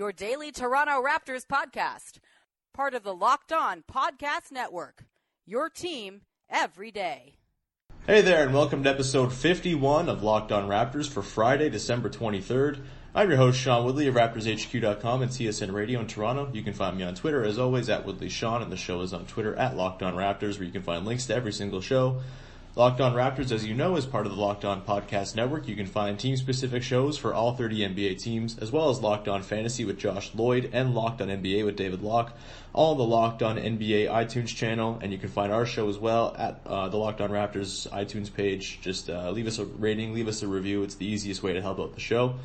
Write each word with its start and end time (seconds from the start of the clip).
your 0.00 0.12
daily 0.12 0.50
Toronto 0.50 0.92
Raptors 0.92 1.44
podcast, 1.44 2.20
part 2.72 2.94
of 2.94 3.02
the 3.02 3.12
Locked 3.14 3.52
On 3.52 3.84
Podcast 3.86 4.50
Network. 4.50 5.04
Your 5.44 5.68
team 5.68 6.22
every 6.48 6.90
day. 6.90 7.34
Hey 8.06 8.22
there, 8.22 8.42
and 8.42 8.54
welcome 8.54 8.82
to 8.82 8.88
episode 8.88 9.30
51 9.30 10.08
of 10.08 10.22
Locked 10.22 10.52
On 10.52 10.70
Raptors 10.70 11.06
for 11.06 11.20
Friday, 11.20 11.68
December 11.68 12.08
23rd. 12.08 12.82
I'm 13.14 13.28
your 13.28 13.36
host, 13.36 13.60
Sean 13.60 13.84
Woodley 13.84 14.06
of 14.06 14.14
RaptorsHQ.com 14.14 15.20
and 15.20 15.30
TSN 15.30 15.74
Radio 15.74 16.00
in 16.00 16.06
Toronto. 16.06 16.48
You 16.50 16.62
can 16.62 16.72
find 16.72 16.96
me 16.96 17.04
on 17.04 17.14
Twitter, 17.14 17.44
as 17.44 17.58
always, 17.58 17.90
at 17.90 18.06
WoodleySean, 18.06 18.62
and 18.62 18.72
the 18.72 18.78
show 18.78 19.02
is 19.02 19.12
on 19.12 19.26
Twitter 19.26 19.54
at 19.56 19.76
Locked 19.76 20.02
On 20.02 20.14
Raptors, 20.14 20.56
where 20.56 20.64
you 20.64 20.72
can 20.72 20.82
find 20.82 21.04
links 21.04 21.26
to 21.26 21.34
every 21.34 21.52
single 21.52 21.82
show. 21.82 22.22
Locked 22.76 23.00
On 23.00 23.14
Raptors, 23.14 23.50
as 23.50 23.66
you 23.66 23.74
know, 23.74 23.96
is 23.96 24.06
part 24.06 24.26
of 24.26 24.32
the 24.32 24.40
Locked 24.40 24.64
On 24.64 24.80
Podcast 24.82 25.34
Network. 25.34 25.66
You 25.66 25.74
can 25.74 25.86
find 25.86 26.16
team-specific 26.16 26.84
shows 26.84 27.18
for 27.18 27.34
all 27.34 27.56
30 27.56 27.80
NBA 27.80 28.22
teams, 28.22 28.56
as 28.58 28.70
well 28.70 28.90
as 28.90 29.00
Locked 29.00 29.26
On 29.26 29.42
Fantasy 29.42 29.84
with 29.84 29.98
Josh 29.98 30.32
Lloyd 30.36 30.70
and 30.72 30.94
Locked 30.94 31.20
On 31.20 31.26
NBA 31.26 31.64
with 31.64 31.74
David 31.74 32.00
Locke, 32.00 32.32
all 32.72 32.92
on 32.92 32.98
the 32.98 33.04
Locked 33.04 33.42
On 33.42 33.56
NBA 33.56 34.08
iTunes 34.08 34.54
channel. 34.54 35.00
And 35.02 35.10
you 35.10 35.18
can 35.18 35.30
find 35.30 35.52
our 35.52 35.66
show 35.66 35.88
as 35.88 35.98
well 35.98 36.32
at 36.38 36.60
uh, 36.64 36.88
the 36.88 36.96
Locked 36.96 37.20
On 37.20 37.30
Raptors 37.30 37.90
iTunes 37.90 38.32
page. 38.32 38.80
Just 38.80 39.10
uh, 39.10 39.32
leave 39.32 39.48
us 39.48 39.58
a 39.58 39.64
rating, 39.64 40.14
leave 40.14 40.28
us 40.28 40.44
a 40.44 40.46
review. 40.46 40.84
It's 40.84 40.94
the 40.94 41.06
easiest 41.06 41.42
way 41.42 41.54
to 41.54 41.60
help 41.60 41.80
out 41.80 41.94
the 41.94 42.00
show. 42.00 42.36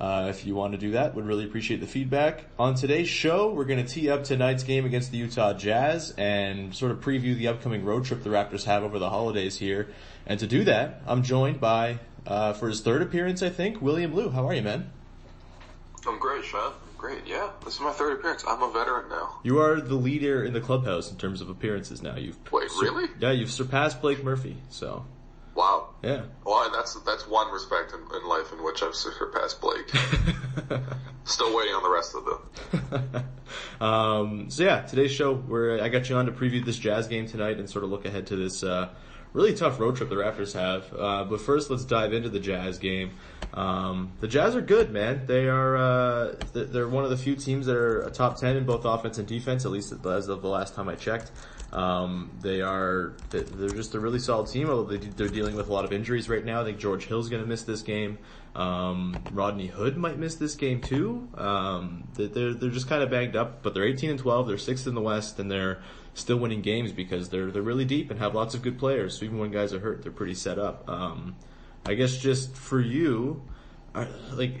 Uh, 0.00 0.28
if 0.30 0.46
you 0.46 0.54
want 0.54 0.72
to 0.72 0.78
do 0.78 0.92
that, 0.92 1.14
would 1.14 1.26
really 1.26 1.44
appreciate 1.44 1.80
the 1.80 1.86
feedback. 1.86 2.44
On 2.58 2.74
today's 2.74 3.08
show, 3.08 3.52
we're 3.52 3.64
going 3.64 3.84
to 3.84 3.92
tee 3.92 4.08
up 4.08 4.22
tonight's 4.22 4.62
game 4.62 4.84
against 4.84 5.10
the 5.10 5.18
Utah 5.18 5.54
Jazz 5.54 6.14
and 6.16 6.74
sort 6.74 6.92
of 6.92 7.00
preview 7.00 7.36
the 7.36 7.48
upcoming 7.48 7.84
road 7.84 8.04
trip 8.04 8.22
the 8.22 8.30
Raptors 8.30 8.64
have 8.64 8.84
over 8.84 8.98
the 8.98 9.10
holidays 9.10 9.58
here. 9.58 9.88
And 10.26 10.38
to 10.38 10.46
do 10.46 10.64
that, 10.64 11.02
I'm 11.06 11.24
joined 11.24 11.60
by, 11.60 11.98
uh, 12.26 12.52
for 12.52 12.68
his 12.68 12.80
third 12.80 13.02
appearance, 13.02 13.42
I 13.42 13.50
think, 13.50 13.82
William 13.82 14.14
Lou. 14.14 14.30
How 14.30 14.46
are 14.46 14.54
you, 14.54 14.62
man? 14.62 14.90
I'm 16.06 16.18
great, 16.18 16.44
Sean. 16.44 16.72
Great, 16.96 17.26
yeah. 17.26 17.50
This 17.64 17.74
is 17.74 17.80
my 17.80 17.92
third 17.92 18.18
appearance. 18.18 18.44
I'm 18.46 18.62
a 18.62 18.70
veteran 18.72 19.08
now. 19.08 19.38
You 19.42 19.60
are 19.60 19.80
the 19.80 19.94
leader 19.94 20.44
in 20.44 20.52
the 20.52 20.60
clubhouse 20.60 21.10
in 21.10 21.16
terms 21.16 21.40
of 21.40 21.48
appearances 21.48 22.02
now. 22.02 22.16
You've 22.16 22.36
Wait, 22.52 22.70
sur- 22.70 22.82
really? 22.82 23.08
Yeah, 23.20 23.30
you've 23.30 23.52
surpassed 23.52 24.00
Blake 24.00 24.22
Murphy. 24.24 24.56
So 24.68 25.04
Wow. 25.58 25.88
yeah. 26.04 26.22
Well, 26.46 26.70
that's 26.70 26.94
that's 27.02 27.26
one 27.26 27.50
respect 27.50 27.92
in, 27.92 27.98
in 28.16 28.28
life 28.28 28.52
in 28.52 28.62
which 28.62 28.80
I've 28.80 28.94
surpassed 28.94 29.60
Blake. 29.60 29.90
Still 31.24 31.56
waiting 31.56 31.74
on 31.74 31.82
the 31.82 31.90
rest 31.90 32.14
of 32.14 33.10
them. 33.10 33.24
um, 33.80 34.50
so 34.50 34.62
yeah, 34.62 34.82
today's 34.82 35.10
show, 35.10 35.34
where 35.34 35.82
I 35.82 35.88
got 35.88 36.08
you 36.08 36.14
on 36.14 36.26
to 36.26 36.32
preview 36.32 36.64
this 36.64 36.78
Jazz 36.78 37.08
game 37.08 37.26
tonight 37.26 37.58
and 37.58 37.68
sort 37.68 37.82
of 37.82 37.90
look 37.90 38.04
ahead 38.04 38.28
to 38.28 38.36
this 38.36 38.62
uh, 38.62 38.90
really 39.32 39.52
tough 39.52 39.80
road 39.80 39.96
trip 39.96 40.10
the 40.10 40.14
Raptors 40.14 40.52
have. 40.52 40.94
Uh, 40.96 41.24
but 41.24 41.40
first, 41.40 41.70
let's 41.70 41.84
dive 41.84 42.12
into 42.12 42.28
the 42.28 42.38
Jazz 42.38 42.78
game. 42.78 43.10
Um, 43.52 44.12
the 44.20 44.28
Jazz 44.28 44.54
are 44.54 44.60
good, 44.60 44.92
man. 44.92 45.26
They 45.26 45.48
are 45.48 45.76
uh, 45.76 46.34
they're 46.52 46.88
one 46.88 47.02
of 47.02 47.10
the 47.10 47.16
few 47.16 47.34
teams 47.34 47.66
that 47.66 47.74
are 47.74 48.02
a 48.02 48.12
top 48.12 48.38
ten 48.38 48.56
in 48.56 48.64
both 48.64 48.84
offense 48.84 49.18
and 49.18 49.26
defense, 49.26 49.64
at 49.64 49.72
least 49.72 49.92
as 50.06 50.28
of 50.28 50.40
the 50.40 50.48
last 50.48 50.76
time 50.76 50.88
I 50.88 50.94
checked. 50.94 51.32
Um, 51.72 52.30
they 52.40 52.62
are 52.62 53.12
they're 53.30 53.68
just 53.68 53.94
a 53.94 54.00
really 54.00 54.18
solid 54.18 54.48
team. 54.48 54.70
Although 54.70 54.96
they, 54.96 55.06
they're 55.08 55.28
dealing 55.28 55.54
with 55.54 55.68
a 55.68 55.72
lot 55.72 55.84
of 55.84 55.92
injuries 55.92 56.28
right 56.28 56.44
now. 56.44 56.62
I 56.62 56.64
think 56.64 56.78
George 56.78 57.06
Hill's 57.06 57.28
going 57.28 57.42
to 57.42 57.48
miss 57.48 57.62
this 57.62 57.82
game. 57.82 58.18
Um, 58.54 59.16
Rodney 59.32 59.66
Hood 59.66 59.96
might 59.96 60.18
miss 60.18 60.36
this 60.36 60.54
game 60.54 60.80
too. 60.80 61.28
Um, 61.36 62.08
they're 62.14 62.54
they're 62.54 62.70
just 62.70 62.88
kind 62.88 63.02
of 63.02 63.10
banged 63.10 63.36
up, 63.36 63.62
but 63.62 63.74
they're 63.74 63.84
18 63.84 64.10
and 64.10 64.18
12. 64.18 64.48
They're 64.48 64.58
sixth 64.58 64.86
in 64.86 64.94
the 64.94 65.00
West, 65.00 65.38
and 65.38 65.50
they're 65.50 65.80
still 66.14 66.38
winning 66.38 66.62
games 66.62 66.90
because 66.92 67.28
they're 67.28 67.50
they're 67.50 67.62
really 67.62 67.84
deep 67.84 68.10
and 68.10 68.18
have 68.18 68.34
lots 68.34 68.54
of 68.54 68.62
good 68.62 68.78
players. 68.78 69.18
So 69.18 69.26
even 69.26 69.38
when 69.38 69.50
guys 69.50 69.72
are 69.72 69.80
hurt, 69.80 70.02
they're 70.02 70.12
pretty 70.12 70.34
set 70.34 70.58
up. 70.58 70.88
Um, 70.88 71.36
I 71.86 71.94
guess 71.94 72.16
just 72.16 72.56
for 72.56 72.80
you, 72.80 73.42
like 74.32 74.54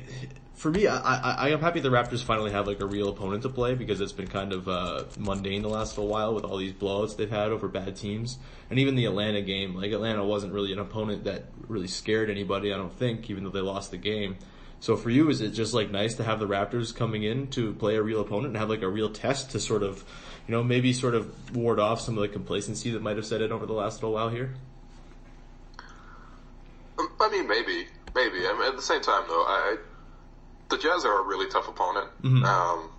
for 0.58 0.72
me, 0.72 0.88
I, 0.88 0.96
I 0.96 1.34
I 1.46 1.48
am 1.50 1.60
happy 1.60 1.78
the 1.78 1.88
Raptors 1.88 2.22
finally 2.22 2.50
have 2.50 2.66
like 2.66 2.80
a 2.80 2.86
real 2.86 3.08
opponent 3.08 3.42
to 3.42 3.48
play 3.48 3.74
because 3.74 4.00
it's 4.00 4.12
been 4.12 4.26
kind 4.26 4.52
of 4.52 4.68
uh, 4.68 5.04
mundane 5.16 5.62
the 5.62 5.68
last 5.68 5.96
little 5.96 6.10
while 6.10 6.34
with 6.34 6.44
all 6.44 6.56
these 6.56 6.72
blowouts 6.72 7.16
they've 7.16 7.30
had 7.30 7.50
over 7.52 7.68
bad 7.68 7.94
teams, 7.94 8.38
and 8.68 8.80
even 8.80 8.96
the 8.96 9.04
Atlanta 9.04 9.40
game. 9.40 9.76
Like 9.76 9.92
Atlanta 9.92 10.24
wasn't 10.24 10.52
really 10.52 10.72
an 10.72 10.80
opponent 10.80 11.24
that 11.24 11.44
really 11.68 11.86
scared 11.86 12.28
anybody. 12.28 12.72
I 12.72 12.76
don't 12.76 12.92
think, 12.92 13.30
even 13.30 13.44
though 13.44 13.50
they 13.50 13.60
lost 13.60 13.92
the 13.92 13.98
game. 13.98 14.36
So 14.80 14.96
for 14.96 15.10
you, 15.10 15.30
is 15.30 15.40
it 15.40 15.50
just 15.50 15.74
like 15.74 15.90
nice 15.90 16.14
to 16.14 16.24
have 16.24 16.40
the 16.40 16.48
Raptors 16.48 16.94
coming 16.94 17.22
in 17.22 17.48
to 17.48 17.72
play 17.74 17.94
a 17.94 18.02
real 18.02 18.20
opponent 18.20 18.48
and 18.48 18.56
have 18.56 18.68
like 18.68 18.82
a 18.82 18.88
real 18.88 19.10
test 19.10 19.52
to 19.52 19.60
sort 19.60 19.84
of, 19.84 20.04
you 20.46 20.52
know, 20.52 20.64
maybe 20.64 20.92
sort 20.92 21.14
of 21.14 21.56
ward 21.56 21.78
off 21.78 22.00
some 22.00 22.16
of 22.16 22.22
the 22.22 22.28
complacency 22.28 22.90
that 22.90 23.02
might 23.02 23.16
have 23.16 23.26
set 23.26 23.42
in 23.42 23.52
over 23.52 23.66
the 23.66 23.72
last 23.72 24.02
little 24.02 24.14
while 24.14 24.28
here? 24.28 24.54
I 26.98 27.30
mean, 27.30 27.46
maybe, 27.46 27.86
maybe. 28.14 28.38
I 28.46 28.56
mean, 28.58 28.68
at 28.68 28.76
the 28.76 28.82
same 28.82 29.00
time, 29.00 29.24
though, 29.28 29.44
I 29.46 29.76
the 30.68 30.78
Jazz 30.78 31.04
are 31.04 31.20
a 31.20 31.26
really 31.26 31.48
tough 31.48 31.68
opponent, 31.68 32.08
um, 32.44 32.90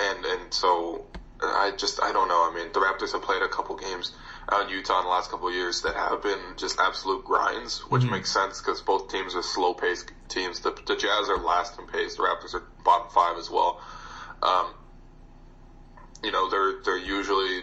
and 0.00 0.24
and 0.24 0.54
so 0.54 1.04
I 1.42 1.72
just 1.76 2.02
I 2.02 2.12
don't 2.12 2.28
know. 2.28 2.50
I 2.50 2.54
mean, 2.54 2.72
the 2.72 2.80
Raptors 2.80 3.12
have 3.12 3.22
played 3.22 3.42
a 3.42 3.48
couple 3.48 3.76
games 3.76 4.12
out 4.50 4.64
in 4.64 4.68
Utah 4.70 4.98
in 4.98 5.04
the 5.04 5.10
last 5.10 5.30
couple 5.30 5.48
of 5.48 5.54
years 5.54 5.82
that 5.82 5.94
have 5.94 6.22
been 6.22 6.40
just 6.56 6.78
absolute 6.78 7.24
grinds, 7.24 7.80
which 7.90 8.04
makes 8.04 8.30
sense 8.32 8.60
because 8.60 8.80
both 8.80 9.10
teams 9.10 9.34
are 9.34 9.42
slow 9.42 9.74
paced 9.74 10.10
teams. 10.28 10.60
The, 10.60 10.70
the 10.86 10.96
Jazz 10.96 11.28
are 11.28 11.38
last 11.38 11.78
in 11.78 11.86
pace. 11.86 12.16
The 12.16 12.22
Raptors 12.22 12.54
are 12.54 12.62
bottom 12.84 13.08
five 13.10 13.36
as 13.38 13.50
well. 13.50 13.80
Um, 14.42 14.74
you 16.24 16.32
know, 16.32 16.48
they're 16.50 16.82
they're 16.84 16.98
usually 16.98 17.62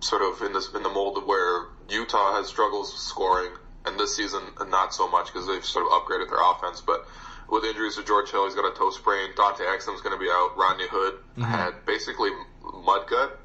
sort 0.00 0.22
of 0.22 0.42
in 0.42 0.52
this 0.52 0.68
in 0.74 0.82
the 0.82 0.88
mold 0.88 1.18
of 1.18 1.24
where 1.24 1.66
Utah 1.88 2.36
has 2.36 2.48
struggles 2.48 2.94
scoring, 3.00 3.52
and 3.86 3.98
this 3.98 4.16
season 4.16 4.42
not 4.68 4.94
so 4.94 5.08
much 5.08 5.26
because 5.26 5.46
they've 5.46 5.64
sort 5.64 5.86
of 5.86 5.92
upgraded 5.92 6.30
their 6.30 6.40
offense. 6.42 6.80
But 6.80 7.06
with 7.48 7.64
injuries 7.64 7.96
to 7.96 8.04
George 8.04 8.30
Hill, 8.30 8.46
he's 8.46 8.54
got 8.54 8.70
a 8.70 8.76
toe 8.76 8.90
sprain. 8.90 9.30
Dante 9.36 9.64
Exum's 9.64 10.00
going 10.00 10.16
to 10.16 10.20
be 10.20 10.30
out. 10.30 10.56
Rodney 10.56 10.86
Hood 10.88 11.14
had 11.44 11.84
basically 11.86 12.30
mud 12.84 13.06
gut 13.08 13.38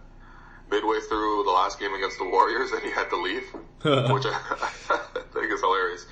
midway 0.70 1.00
through 1.08 1.44
the 1.44 1.52
last 1.52 1.80
game 1.80 1.94
against 1.94 2.18
the 2.18 2.26
Warriors, 2.26 2.72
and 2.72 2.82
he 2.84 2.92
had 2.92 3.10
to 3.10 3.18
leave, 3.18 3.44
which 4.12 4.26
I, 4.26 4.36
I 4.90 5.22
think 5.34 5.52
is 5.52 5.62
hilarious. 5.62 6.06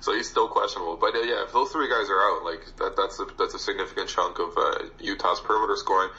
So 0.00 0.14
he's 0.14 0.28
still 0.28 0.48
questionable. 0.48 0.96
But 0.96 1.14
uh, 1.14 1.20
yeah, 1.20 1.44
if 1.44 1.52
those 1.52 1.70
three 1.70 1.88
guys 1.88 2.10
are 2.10 2.20
out, 2.20 2.44
like 2.44 2.60
that, 2.76 2.96
that's 2.96 3.20
a, 3.20 3.26
that's 3.38 3.54
a 3.54 3.58
significant 3.58 4.08
chunk 4.08 4.38
of 4.38 4.52
uh, 4.56 4.88
Utah's 5.00 5.40
perimeter 5.40 5.76
scoring. 5.76 6.10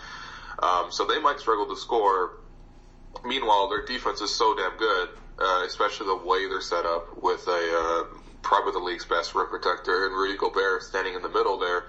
Um, 0.60 0.92
so 0.92 1.06
they 1.06 1.20
might 1.20 1.40
struggle 1.40 1.68
to 1.68 1.76
score. 1.76 2.40
Meanwhile, 3.26 3.70
their 3.70 3.86
defense 3.86 4.22
is 4.22 4.34
so 4.34 4.56
damn 4.56 4.78
good, 4.78 5.10
uh, 5.38 5.64
especially 5.66 6.08
the 6.08 6.16
way 6.16 6.48
they're 6.48 6.62
set 6.62 6.86
up 6.86 7.22
with 7.22 7.46
a 7.48 7.52
uh, 7.52 8.18
probably 8.44 8.74
the 8.74 8.80
league's 8.80 9.06
best 9.06 9.34
rim 9.34 9.48
protector 9.48 10.06
and 10.06 10.14
Rudy 10.14 10.38
Gobert 10.38 10.84
standing 10.84 11.16
in 11.16 11.22
the 11.22 11.30
middle 11.30 11.58
there, 11.58 11.86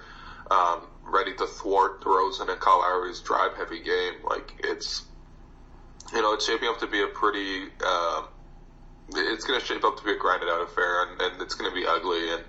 um, 0.51 0.87
ready 1.03 1.35
to 1.35 1.47
thwart 1.47 2.01
DeRozan 2.01 2.49
and 2.49 2.61
Kyle 2.61 2.79
Lowry's 2.79 3.21
drive-heavy 3.21 3.83
game. 3.83 4.15
Like 4.25 4.53
it's, 4.61 5.03
you 6.13 6.23
know, 6.23 6.33
it's 6.33 6.47
shaping 6.47 6.69
up 6.69 6.79
to 6.79 6.87
be 6.87 7.03
a 7.03 7.09
pretty. 7.09 7.67
Uh, 7.85 8.23
it's 9.11 9.45
going 9.45 9.61
to 9.61 9.67
shape 9.67 9.85
up 9.85 9.99
to 9.99 10.05
be 10.05 10.13
a 10.13 10.17
grinded 10.17 10.49
out 10.49 10.63
affair, 10.63 11.03
and, 11.03 11.21
and 11.21 11.43
it's 11.43 11.55
going 11.55 11.71
to 11.71 11.75
be 11.75 11.87
ugly, 11.87 12.33
and 12.33 12.43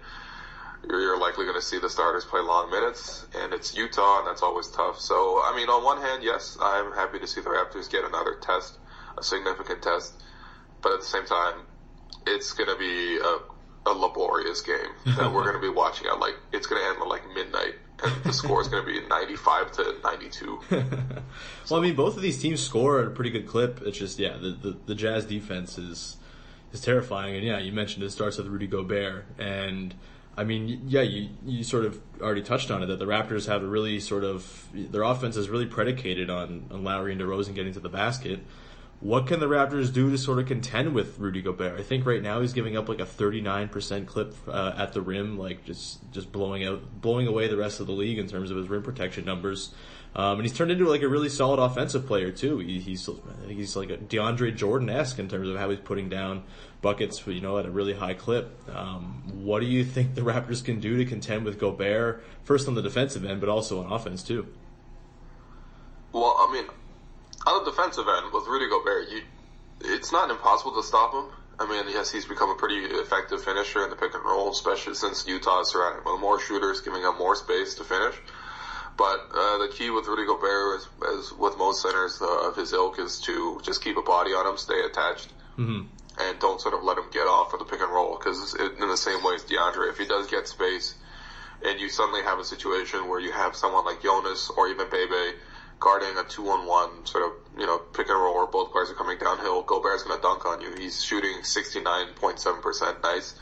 you're, 0.87 1.01
you're 1.01 1.19
likely 1.19 1.43
going 1.43 1.59
to 1.59 1.65
see 1.65 1.79
the 1.79 1.89
starters 1.89 2.23
play 2.23 2.39
long 2.39 2.71
minutes, 2.71 3.25
and 3.35 3.53
it's 3.53 3.75
Utah, 3.75 4.19
and 4.19 4.27
that's 4.27 4.41
always 4.41 4.69
tough. 4.69 4.97
So, 4.99 5.41
I 5.43 5.53
mean, 5.53 5.67
on 5.67 5.83
one 5.83 6.01
hand, 6.01 6.23
yes, 6.23 6.57
I'm 6.61 6.93
happy 6.93 7.19
to 7.19 7.27
see 7.27 7.41
the 7.41 7.49
Raptors 7.49 7.91
get 7.91 8.05
another 8.05 8.37
test, 8.41 8.77
a 9.17 9.23
significant 9.23 9.81
test, 9.81 10.13
but 10.81 10.93
at 10.93 10.99
the 11.01 11.05
same 11.05 11.25
time, 11.25 11.55
it's 12.25 12.53
going 12.53 12.69
to 12.69 12.77
be 12.77 13.17
a, 13.17 13.39
a 13.85 13.91
laborious 13.91 14.61
game 14.61 14.91
that 15.05 15.31
we're 15.31 15.43
going 15.43 15.55
to 15.55 15.61
be 15.61 15.69
watching 15.69 16.07
at 16.07 16.19
like 16.19 16.35
it's 16.51 16.67
going 16.67 16.81
to 16.81 16.87
end 16.89 17.01
at 17.01 17.07
like 17.07 17.23
midnight, 17.33 17.75
and 18.03 18.23
the 18.23 18.33
score 18.33 18.61
is 18.61 18.67
going 18.67 18.85
to 18.85 18.91
be 18.91 19.05
95 19.07 19.71
to 19.73 19.95
92. 20.03 20.59
well, 20.71 21.79
I 21.79 21.79
mean, 21.79 21.95
both 21.95 22.15
of 22.15 22.21
these 22.21 22.41
teams 22.41 22.61
score 22.61 22.99
at 22.99 23.07
a 23.07 23.11
pretty 23.11 23.29
good 23.29 23.47
clip. 23.47 23.81
It's 23.83 23.97
just, 23.97 24.19
yeah, 24.19 24.37
the, 24.37 24.49
the, 24.51 24.77
the 24.87 24.95
Jazz 24.95 25.25
defense 25.25 25.77
is 25.77 26.17
is 26.73 26.81
terrifying. 26.81 27.35
And 27.35 27.43
yeah, 27.43 27.59
you 27.59 27.71
mentioned 27.71 28.03
it 28.03 28.11
starts 28.11 28.37
with 28.37 28.47
Rudy 28.47 28.67
Gobert, 28.67 29.25
and 29.37 29.93
I 30.37 30.43
mean, 30.43 30.81
yeah, 30.87 31.01
you 31.01 31.29
you 31.45 31.63
sort 31.63 31.85
of 31.85 32.01
already 32.21 32.43
touched 32.43 32.71
on 32.71 32.83
it 32.83 32.87
that 32.87 32.99
the 32.99 33.05
Raptors 33.05 33.47
have 33.47 33.63
a 33.63 33.67
really 33.67 33.99
sort 33.99 34.23
of 34.23 34.67
their 34.73 35.03
offense 35.03 35.37
is 35.37 35.49
really 35.49 35.65
predicated 35.65 36.29
on 36.29 36.65
on 36.71 36.83
Lowry 36.83 37.13
and 37.13 37.21
DeRozan 37.21 37.55
getting 37.55 37.73
to 37.73 37.79
the 37.79 37.89
basket. 37.89 38.41
What 39.01 39.27
can 39.27 39.39
the 39.39 39.47
Raptors 39.47 39.93
do 39.93 40.09
to 40.09 40.17
sort 40.17 40.39
of 40.39 40.47
contend 40.47 40.93
with 40.93 41.19
Rudy 41.19 41.41
Gobert? 41.41 41.79
I 41.79 41.83
think 41.83 42.05
right 42.05 42.21
now 42.21 42.41
he's 42.41 42.53
giving 42.53 42.77
up 42.77 42.89
like 42.89 42.99
a 42.99 43.05
39% 43.05 44.07
clip 44.07 44.35
uh, 44.47 44.73
at 44.77 44.93
the 44.93 45.01
rim, 45.01 45.37
like 45.37 45.65
just 45.65 45.99
just 46.11 46.31
blowing 46.31 46.65
out, 46.65 47.01
blowing 47.01 47.27
away 47.27 47.47
the 47.47 47.57
rest 47.57 47.79
of 47.79 47.87
the 47.87 47.93
league 47.93 48.17
in 48.17 48.27
terms 48.27 48.51
of 48.51 48.57
his 48.57 48.69
rim 48.69 48.83
protection 48.83 49.25
numbers. 49.25 49.73
Um, 50.15 50.39
and 50.39 50.43
he's 50.43 50.57
turned 50.57 50.71
into 50.71 50.87
like 50.87 51.01
a 51.01 51.09
really 51.09 51.27
solid 51.27 51.59
offensive 51.59 52.07
player 52.07 52.31
too. 52.31 52.59
He, 52.59 52.79
he's 52.79 53.09
he's 53.47 53.75
like 53.75 53.89
a 53.89 53.97
DeAndre 53.97 54.55
Jordan 54.55 54.89
esque 54.89 55.19
in 55.19 55.27
terms 55.27 55.49
of 55.49 55.57
how 55.57 55.69
he's 55.69 55.79
putting 55.79 56.07
down 56.07 56.43
buckets, 56.81 57.27
you 57.27 57.41
know, 57.41 57.57
at 57.57 57.65
a 57.65 57.69
really 57.69 57.93
high 57.93 58.13
clip. 58.13 58.57
Um, 58.73 59.23
what 59.43 59.59
do 59.59 59.65
you 59.65 59.83
think 59.83 60.15
the 60.15 60.21
Raptors 60.21 60.63
can 60.63 60.79
do 60.79 60.97
to 60.97 61.05
contend 61.05 61.43
with 61.43 61.59
Gobert, 61.59 62.23
first 62.43 62.67
on 62.69 62.75
the 62.75 62.81
defensive 62.81 63.25
end, 63.25 63.41
but 63.41 63.49
also 63.49 63.83
on 63.83 63.91
offense 63.91 64.23
too? 64.23 64.47
Well, 66.13 66.33
I 66.39 66.53
mean, 66.53 66.65
on 67.45 67.63
the 67.63 67.71
defensive 67.71 68.05
end 68.07 68.33
with 68.33 68.47
Rudy 68.47 68.69
Gobert, 68.69 69.09
you, 69.09 69.21
it's 69.81 70.11
not 70.11 70.29
impossible 70.29 70.75
to 70.75 70.83
stop 70.83 71.13
him. 71.13 71.25
I 71.57 71.67
mean, 71.69 71.85
yes, 71.87 72.11
he's 72.11 72.25
become 72.25 72.49
a 72.49 72.55
pretty 72.55 72.77
effective 72.77 73.43
finisher 73.43 73.83
in 73.83 73.89
the 73.89 73.95
pick 73.95 74.13
and 74.13 74.25
roll, 74.25 74.51
especially 74.51 74.95
since 74.95 75.25
Utah 75.27 75.61
is 75.61 75.71
surrounded 75.71 76.03
with 76.03 76.19
more 76.19 76.39
shooters, 76.39 76.81
giving 76.81 77.05
up 77.05 77.17
more 77.17 77.35
space 77.35 77.75
to 77.75 77.83
finish. 77.83 78.15
But 78.97 79.27
uh, 79.33 79.57
the 79.59 79.71
key 79.73 79.89
with 79.89 80.07
Rudy 80.07 80.25
Gobert, 80.25 80.79
is, 80.79 80.87
as 81.17 81.33
with 81.33 81.57
most 81.57 81.81
centers 81.81 82.21
uh, 82.21 82.49
of 82.49 82.55
his 82.55 82.73
ilk, 82.73 82.99
is 82.99 83.19
to 83.21 83.59
just 83.63 83.83
keep 83.83 83.97
a 83.97 84.01
body 84.01 84.31
on 84.31 84.47
him, 84.47 84.57
stay 84.57 84.81
attached, 84.81 85.29
mm-hmm. 85.57 85.87
and 86.19 86.39
don't 86.39 86.59
sort 86.59 86.73
of 86.73 86.83
let 86.83 86.97
him 86.97 87.05
get 87.11 87.27
off 87.27 87.53
of 87.53 87.59
the 87.59 87.65
pick 87.65 87.81
and 87.81 87.91
roll. 87.91 88.17
Because 88.17 88.55
in 88.55 88.87
the 88.87 88.97
same 88.97 89.23
way 89.23 89.35
as 89.35 89.43
DeAndre, 89.43 89.89
if 89.89 89.97
he 89.97 90.05
does 90.05 90.27
get 90.27 90.47
space, 90.47 90.95
and 91.65 91.79
you 91.79 91.89
suddenly 91.89 92.23
have 92.23 92.39
a 92.39 92.43
situation 92.43 93.07
where 93.07 93.19
you 93.19 93.31
have 93.31 93.55
someone 93.55 93.85
like 93.85 94.01
Jonas 94.01 94.49
or 94.55 94.67
even 94.67 94.89
Bebe 94.89 95.37
guarding 95.79 96.17
a 96.17 96.23
two-on-one 96.23 97.05
sort 97.05 97.23
of 97.25 97.59
you 97.59 97.65
know 97.65 97.77
pick 97.77 98.09
and 98.09 98.19
roll 98.19 98.35
where 98.35 98.47
both 98.47 98.71
players 98.71 98.89
are 98.89 98.95
coming 98.95 99.17
downhill, 99.17 99.61
Gobert's 99.63 100.03
going 100.03 100.17
to 100.17 100.21
dunk 100.21 100.45
on 100.45 100.61
you. 100.61 100.73
He's 100.77 101.03
shooting 101.03 101.37
69.7 101.41 102.61
percent 102.61 102.97
nice. 103.03 103.35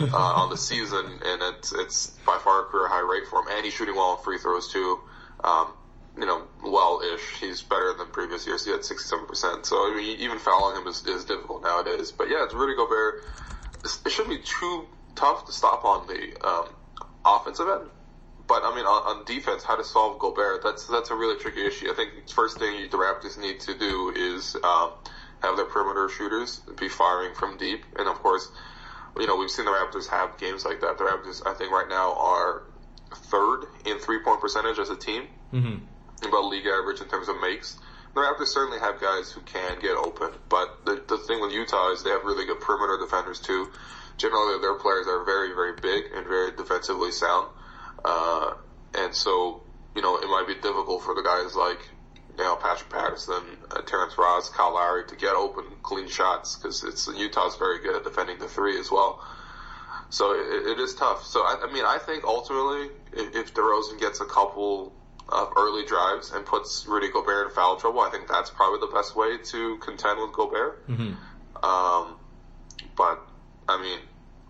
uh, 0.00 0.16
on 0.16 0.50
the 0.50 0.56
season, 0.56 1.04
and 1.24 1.42
it's 1.54 1.72
it's 1.72 2.06
by 2.26 2.38
far 2.42 2.62
a 2.62 2.64
career 2.64 2.88
high 2.88 3.00
rate 3.00 3.26
for 3.28 3.40
him, 3.40 3.48
and 3.50 3.64
he's 3.64 3.74
shooting 3.74 3.94
well 3.94 4.16
on 4.16 4.22
free 4.22 4.38
throws 4.38 4.72
too. 4.72 4.98
Um, 5.42 5.72
you 6.18 6.24
know, 6.24 6.42
well-ish. 6.64 7.40
He's 7.40 7.62
better 7.62 7.92
than 7.96 8.08
previous 8.08 8.46
years. 8.46 8.64
He 8.64 8.70
had 8.70 8.80
67%. 8.80 9.66
So, 9.66 9.76
I 9.76 9.94
mean, 9.94 10.18
even 10.20 10.38
fouling 10.38 10.80
him 10.80 10.88
is, 10.88 11.04
is 11.06 11.24
difficult 11.24 11.62
nowadays. 11.62 12.10
But 12.10 12.30
yeah, 12.30 12.44
it's 12.44 12.54
Rudy 12.54 12.74
Gobert. 12.74 13.22
It 13.84 14.10
shouldn't 14.10 14.34
be 14.34 14.42
too 14.42 14.86
tough 15.14 15.46
to 15.46 15.52
stop 15.52 15.84
on 15.84 16.06
the 16.06 16.46
um, 16.46 16.68
offensive 17.24 17.68
end. 17.68 17.90
But 18.46 18.62
I 18.62 18.74
mean, 18.74 18.86
on, 18.86 19.18
on, 19.18 19.24
defense, 19.24 19.64
how 19.64 19.76
to 19.76 19.84
solve 19.84 20.18
Gobert? 20.18 20.62
That's 20.62 20.86
that's 20.86 21.10
a 21.10 21.14
really 21.14 21.38
tricky 21.38 21.66
issue. 21.66 21.90
I 21.90 21.94
think 21.94 22.28
first 22.28 22.58
thing 22.58 22.88
the 22.90 22.96
Raptors 22.96 23.38
need 23.38 23.60
to 23.60 23.76
do 23.76 24.12
is 24.14 24.56
um, 24.62 24.92
have 25.42 25.56
their 25.56 25.66
perimeter 25.66 26.08
shooters 26.08 26.60
be 26.78 26.88
firing 26.88 27.34
from 27.34 27.56
deep, 27.56 27.84
and 27.98 28.08
of 28.08 28.16
course, 28.16 28.48
you 29.18 29.26
know, 29.26 29.36
we've 29.36 29.50
seen 29.50 29.64
the 29.64 29.72
Raptors 29.72 30.08
have 30.08 30.38
games 30.38 30.64
like 30.64 30.80
that. 30.80 30.98
The 30.98 31.04
Raptors, 31.04 31.42
I 31.44 31.54
think, 31.54 31.72
right 31.72 31.88
now 31.88 32.14
are 32.14 32.62
third 33.14 33.64
in 33.84 33.98
three 33.98 34.20
point 34.22 34.40
percentage 34.40 34.78
as 34.78 34.90
a 34.90 34.96
team, 34.96 35.26
mm-hmm. 35.52 36.26
about 36.26 36.44
league 36.46 36.66
average 36.66 37.00
in 37.00 37.08
terms 37.08 37.28
of 37.28 37.40
makes. 37.40 37.78
The 38.14 38.20
Raptors 38.20 38.48
certainly 38.48 38.78
have 38.78 39.00
guys 39.00 39.30
who 39.30 39.40
can 39.42 39.78
get 39.80 39.96
open, 39.96 40.30
but 40.48 40.86
the, 40.86 41.02
the 41.06 41.18
thing 41.18 41.40
with 41.40 41.52
Utah 41.52 41.92
is 41.92 42.02
they 42.02 42.10
have 42.10 42.24
really 42.24 42.46
good 42.46 42.60
perimeter 42.60 42.96
defenders 43.04 43.40
too. 43.40 43.68
Generally, 44.16 44.60
their 44.62 44.74
players 44.74 45.06
are 45.06 45.24
very, 45.24 45.52
very 45.52 45.74
big 45.74 46.12
and 46.14 46.26
very 46.26 46.50
defensively 46.56 47.12
sound. 47.12 47.48
Uh, 48.06 48.54
and 48.94 49.14
so, 49.14 49.62
you 49.96 50.02
know, 50.02 50.16
it 50.16 50.26
might 50.26 50.46
be 50.46 50.54
difficult 50.54 51.02
for 51.02 51.14
the 51.14 51.22
guys 51.22 51.56
like 51.56 51.80
you 52.38 52.44
know, 52.44 52.56
Patrick 52.56 52.90
Patterson, 52.90 53.42
uh, 53.70 53.80
Terrence 53.82 54.16
Ross, 54.18 54.50
Kyle 54.50 54.74
Lowry 54.74 55.06
to 55.08 55.16
get 55.16 55.34
open 55.34 55.64
clean 55.82 56.08
shots 56.08 56.56
because 56.56 56.84
it's 56.84 57.08
Utah's 57.08 57.56
very 57.56 57.80
good 57.80 57.96
at 57.96 58.04
defending 58.04 58.38
the 58.38 58.48
three 58.48 58.78
as 58.78 58.90
well. 58.90 59.24
So 60.10 60.32
it, 60.32 60.66
it 60.66 60.78
is 60.78 60.94
tough. 60.94 61.24
So 61.24 61.40
I, 61.40 61.66
I, 61.66 61.72
mean, 61.72 61.84
I 61.84 61.98
think 61.98 62.24
ultimately, 62.24 62.90
if, 63.12 63.34
if 63.34 63.54
DeRozan 63.54 63.98
gets 63.98 64.20
a 64.20 64.26
couple 64.26 64.92
of 65.28 65.52
early 65.56 65.84
drives 65.84 66.30
and 66.30 66.44
puts 66.44 66.86
Rudy 66.86 67.10
Gobert 67.10 67.48
in 67.48 67.54
foul 67.54 67.76
trouble, 67.76 68.00
I 68.00 68.10
think 68.10 68.28
that's 68.28 68.50
probably 68.50 68.80
the 68.80 68.94
best 68.94 69.16
way 69.16 69.38
to 69.38 69.78
contend 69.78 70.20
with 70.20 70.32
Gobert. 70.32 70.86
Mm-hmm. 70.88 71.64
Um, 71.64 72.16
but 72.96 73.20
I 73.68 73.80
mean, 73.80 73.98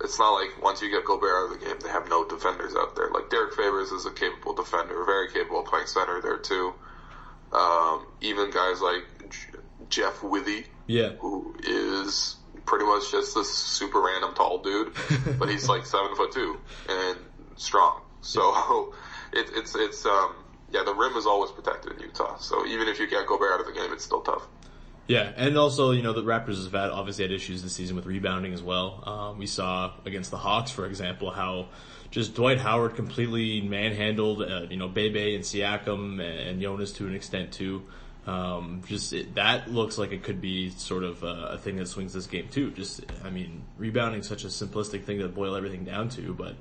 it's 0.02 0.18
not 0.18 0.32
like 0.32 0.62
once 0.62 0.82
you 0.82 0.90
get 0.90 1.04
Gobert 1.04 1.30
out 1.30 1.52
of 1.52 1.60
the 1.60 1.66
game, 1.66 1.76
they 1.82 1.88
have 1.88 2.08
no 2.08 2.26
defenders 2.26 2.74
out 2.76 2.96
there. 2.96 3.10
Like 3.10 3.30
Derrick 3.30 3.54
Favors 3.54 3.90
is 3.90 4.04
a 4.04 4.10
capable 4.10 4.54
defender, 4.54 5.04
very 5.04 5.30
capable 5.32 5.62
playing 5.62 5.86
center 5.86 6.20
there 6.20 6.38
too. 6.38 6.74
Um, 7.52 8.06
even 8.20 8.50
guys 8.50 8.80
like 8.80 9.04
Jeff 9.88 10.22
Withey, 10.22 10.66
yeah, 10.86 11.10
who 11.20 11.56
is 11.62 12.36
pretty 12.66 12.84
much 12.84 13.10
just 13.10 13.34
this 13.34 13.52
super 13.52 14.00
random 14.00 14.34
tall 14.34 14.58
dude, 14.58 14.92
but 15.38 15.48
he's 15.48 15.68
like 15.68 15.86
seven 15.86 16.14
foot 16.14 16.32
two 16.32 16.58
and 16.88 17.18
strong. 17.56 18.02
So 18.20 18.52
yeah. 19.32 19.40
it, 19.40 19.50
it's 19.54 19.74
it's 19.74 20.04
um 20.04 20.34
yeah 20.72 20.82
the 20.84 20.94
rim 20.94 21.16
is 21.16 21.26
always 21.26 21.50
protected 21.52 21.92
in 21.92 22.00
Utah. 22.00 22.36
So 22.36 22.66
even 22.66 22.88
if 22.88 22.98
you 22.98 23.08
get 23.08 23.26
Gobert 23.26 23.52
out 23.52 23.60
of 23.60 23.66
the 23.66 23.72
game, 23.72 23.92
it's 23.92 24.04
still 24.04 24.20
tough. 24.20 24.46
Yeah, 25.08 25.32
and 25.36 25.56
also 25.56 25.92
you 25.92 26.02
know 26.02 26.12
the 26.12 26.22
Raptors 26.22 26.64
have 26.64 26.72
had 26.72 26.90
obviously 26.90 27.24
had 27.24 27.32
issues 27.32 27.62
this 27.62 27.74
season 27.74 27.94
with 27.94 28.06
rebounding 28.06 28.52
as 28.52 28.62
well. 28.62 29.02
Um, 29.06 29.38
we 29.38 29.46
saw 29.46 29.92
against 30.04 30.30
the 30.30 30.36
Hawks, 30.36 30.70
for 30.70 30.86
example, 30.86 31.30
how 31.30 31.68
just 32.10 32.34
Dwight 32.34 32.58
Howard 32.58 32.96
completely 32.96 33.60
manhandled, 33.60 34.42
uh, 34.42 34.66
you 34.70 34.76
know, 34.76 34.88
Bebe 34.88 35.34
and 35.34 35.44
Siakam 35.44 36.20
and 36.20 36.60
Jonas 36.60 36.92
to 36.92 37.06
an 37.06 37.14
extent 37.14 37.52
too. 37.52 37.84
Um, 38.26 38.82
just 38.86 39.12
it, 39.12 39.36
that 39.36 39.70
looks 39.70 39.98
like 39.98 40.10
it 40.10 40.24
could 40.24 40.40
be 40.40 40.70
sort 40.70 41.04
of 41.04 41.22
uh, 41.22 41.50
a 41.50 41.58
thing 41.58 41.76
that 41.76 41.86
swings 41.86 42.12
this 42.12 42.26
game 42.26 42.48
too. 42.48 42.72
Just, 42.72 43.04
I 43.24 43.30
mean, 43.30 43.62
rebounding 43.78 44.22
such 44.22 44.42
a 44.44 44.48
simplistic 44.48 45.04
thing 45.04 45.20
to 45.20 45.28
boil 45.28 45.54
everything 45.54 45.84
down 45.84 46.08
to, 46.10 46.34
but 46.34 46.56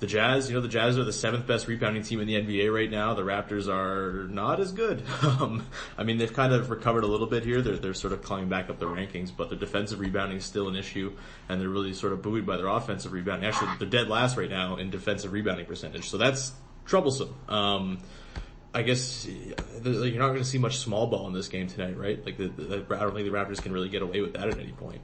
the 0.00 0.06
Jazz, 0.06 0.48
you 0.48 0.54
know, 0.54 0.62
the 0.62 0.68
Jazz 0.68 0.98
are 0.98 1.04
the 1.04 1.12
seventh 1.12 1.46
best 1.46 1.68
rebounding 1.68 2.02
team 2.02 2.20
in 2.20 2.26
the 2.26 2.34
NBA 2.34 2.74
right 2.74 2.90
now. 2.90 3.12
The 3.12 3.22
Raptors 3.22 3.68
are 3.68 4.26
not 4.28 4.58
as 4.58 4.72
good. 4.72 5.02
Um, 5.40 5.66
I 5.96 6.02
mean, 6.02 6.18
they've 6.18 6.32
kind 6.32 6.52
of 6.52 6.70
recovered 6.70 7.04
a 7.04 7.06
little 7.06 7.26
bit 7.26 7.44
here. 7.44 7.62
They're, 7.62 7.76
they're 7.76 7.94
sort 7.94 8.12
of 8.12 8.22
climbing 8.22 8.48
back 8.48 8.68
up 8.68 8.78
the 8.78 8.86
rankings, 8.86 9.30
but 9.34 9.48
their 9.48 9.58
defensive 9.58 10.00
rebounding 10.00 10.38
is 10.38 10.44
still 10.44 10.68
an 10.68 10.76
issue, 10.76 11.12
and 11.48 11.60
they're 11.60 11.68
really 11.68 11.92
sort 11.92 12.12
of 12.12 12.20
buoyed 12.20 12.44
by 12.44 12.56
their 12.56 12.66
offensive 12.66 13.12
rebounding. 13.12 13.48
Actually, 13.48 13.70
they're 13.78 13.88
dead 13.88 14.08
last 14.08 14.36
right 14.36 14.50
now 14.50 14.76
in 14.76 14.90
defensive 14.90 15.32
rebounding 15.32 15.66
percentage, 15.66 16.08
so 16.08 16.18
that's 16.18 16.52
troublesome. 16.84 17.34
Um, 17.48 18.00
I 18.74 18.82
guess 18.82 19.26
you're 19.26 20.18
not 20.18 20.28
going 20.28 20.38
to 20.38 20.44
see 20.44 20.58
much 20.58 20.78
small 20.78 21.06
ball 21.06 21.26
in 21.26 21.32
this 21.32 21.48
game 21.48 21.68
tonight, 21.68 21.96
right? 21.96 22.24
Like, 22.24 22.36
the, 22.36 22.48
the, 22.48 22.96
I 22.96 23.00
don't 23.00 23.14
think 23.14 23.30
the 23.30 23.36
Raptors 23.36 23.62
can 23.62 23.72
really 23.72 23.88
get 23.88 24.02
away 24.02 24.20
with 24.20 24.34
that 24.34 24.48
at 24.48 24.58
any 24.58 24.72
point. 24.72 25.00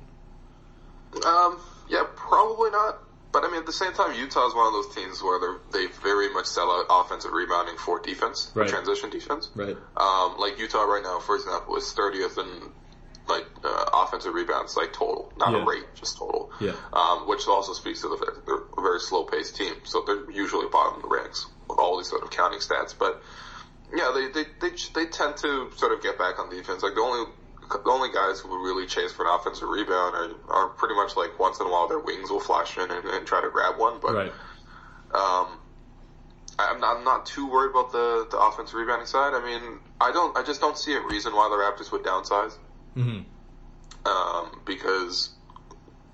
Um, 1.24 1.60
yeah, 1.88 2.04
probably 2.14 2.70
not. 2.70 3.05
But 3.32 3.44
I 3.44 3.48
mean, 3.48 3.60
at 3.60 3.66
the 3.66 3.72
same 3.72 3.92
time, 3.92 4.18
Utah 4.18 4.46
is 4.46 4.54
one 4.54 4.66
of 4.66 4.72
those 4.72 4.94
teams 4.94 5.22
where 5.22 5.58
they 5.72 5.86
very 6.02 6.32
much 6.32 6.46
sell 6.46 6.70
out 6.70 6.86
offensive 6.88 7.32
rebounding 7.32 7.76
for 7.76 8.00
defense, 8.00 8.50
right. 8.54 8.68
transition 8.68 9.10
defense. 9.10 9.50
Right. 9.54 9.76
Um, 9.96 10.38
like 10.38 10.58
Utah 10.58 10.84
right 10.84 11.02
now, 11.02 11.18
for 11.20 11.36
example, 11.36 11.76
is 11.76 11.84
30th 11.94 12.38
in 12.38 12.72
like 13.28 13.46
uh, 13.64 13.84
offensive 13.92 14.32
rebounds, 14.34 14.76
like 14.76 14.92
total, 14.92 15.32
not 15.36 15.52
yeah. 15.52 15.62
a 15.62 15.64
rate, 15.64 15.84
just 15.94 16.16
total. 16.16 16.50
Yeah. 16.60 16.72
Um, 16.92 17.28
which 17.28 17.46
also 17.48 17.72
speaks 17.72 18.02
to 18.02 18.08
the 18.08 18.16
fact 18.16 18.36
that 18.36 18.46
they're 18.46 18.62
a 18.76 18.80
very 18.80 19.00
slow 19.00 19.24
paced 19.24 19.56
team, 19.56 19.74
so 19.84 20.04
they're 20.06 20.30
usually 20.30 20.68
bottom 20.68 20.96
of 20.96 21.02
the 21.02 21.08
ranks 21.08 21.46
with 21.68 21.78
all 21.78 21.98
these 21.98 22.08
sort 22.08 22.22
of 22.22 22.30
counting 22.30 22.60
stats. 22.60 22.94
But 22.96 23.20
yeah, 23.94 24.12
they 24.14 24.28
they 24.28 24.48
they, 24.60 24.76
they 24.94 25.06
tend 25.06 25.36
to 25.38 25.70
sort 25.76 25.92
of 25.92 26.02
get 26.02 26.18
back 26.18 26.38
on 26.38 26.50
defense. 26.50 26.82
Like 26.82 26.94
the 26.94 27.00
only 27.00 27.30
the 27.68 27.90
only 27.90 28.10
guys 28.12 28.40
who 28.40 28.64
really 28.64 28.86
chase 28.86 29.12
for 29.12 29.26
an 29.26 29.32
offensive 29.32 29.68
rebound 29.68 30.14
are, 30.14 30.30
are 30.48 30.68
pretty 30.68 30.94
much 30.94 31.16
like 31.16 31.38
once 31.38 31.60
in 31.60 31.66
a 31.66 31.70
while 31.70 31.88
their 31.88 31.98
wings 31.98 32.30
will 32.30 32.40
flash 32.40 32.76
in 32.76 32.90
and, 32.90 33.04
and 33.04 33.26
try 33.26 33.40
to 33.40 33.50
grab 33.50 33.78
one. 33.78 33.98
But 34.00 34.14
right. 34.14 34.32
um, 35.14 35.58
I'm 36.58 36.80
not, 36.80 36.96
I'm 36.96 37.04
not 37.04 37.26
too 37.26 37.50
worried 37.50 37.70
about 37.70 37.92
the, 37.92 38.26
the 38.30 38.38
offensive 38.38 38.74
rebounding 38.74 39.06
side. 39.06 39.34
I 39.34 39.44
mean, 39.44 39.78
I 40.00 40.12
don't, 40.12 40.36
I 40.36 40.42
just 40.42 40.60
don't 40.60 40.78
see 40.78 40.94
a 40.94 41.00
reason 41.00 41.34
why 41.34 41.48
the 41.48 41.56
Raptors 41.56 41.92
would 41.92 42.02
downsize. 42.02 42.56
Mm-hmm. 42.96 43.22
Um, 44.06 44.62
because 44.64 45.30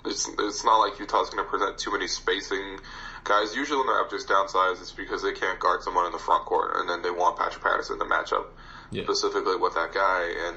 it's 0.04 0.28
it's 0.38 0.64
not 0.64 0.78
like 0.78 0.99
Utah's 0.99 1.30
going 1.30 1.44
to 1.44 1.50
present 1.50 1.78
too 1.78 1.92
many 1.92 2.09
spacing 2.09 2.78
guys. 3.25 3.54
Usually 3.54 3.78
when 3.78 3.87
the 3.87 3.92
Raptors 3.92 4.26
downsize, 4.26 4.80
it's 4.80 4.92
because 4.92 5.23
they 5.23 5.32
can't 5.32 5.61
guard 5.61 5.82
someone 5.82 6.06
in 6.06 6.12
the 6.12 6.18
front 6.18 6.44
court, 6.44 6.73
and 6.76 6.88
then 6.88 7.02
they 7.02 7.11
want 7.11 7.38
Patrick 7.38 7.62
Patterson 7.62 7.99
to 7.99 8.04
match 8.04 8.32
up 8.32 8.52
yeah. 8.90 9.04
specifically 9.04 9.56
with 9.56 9.75
that 9.75 9.92
guy. 9.92 10.32
And 10.49 10.56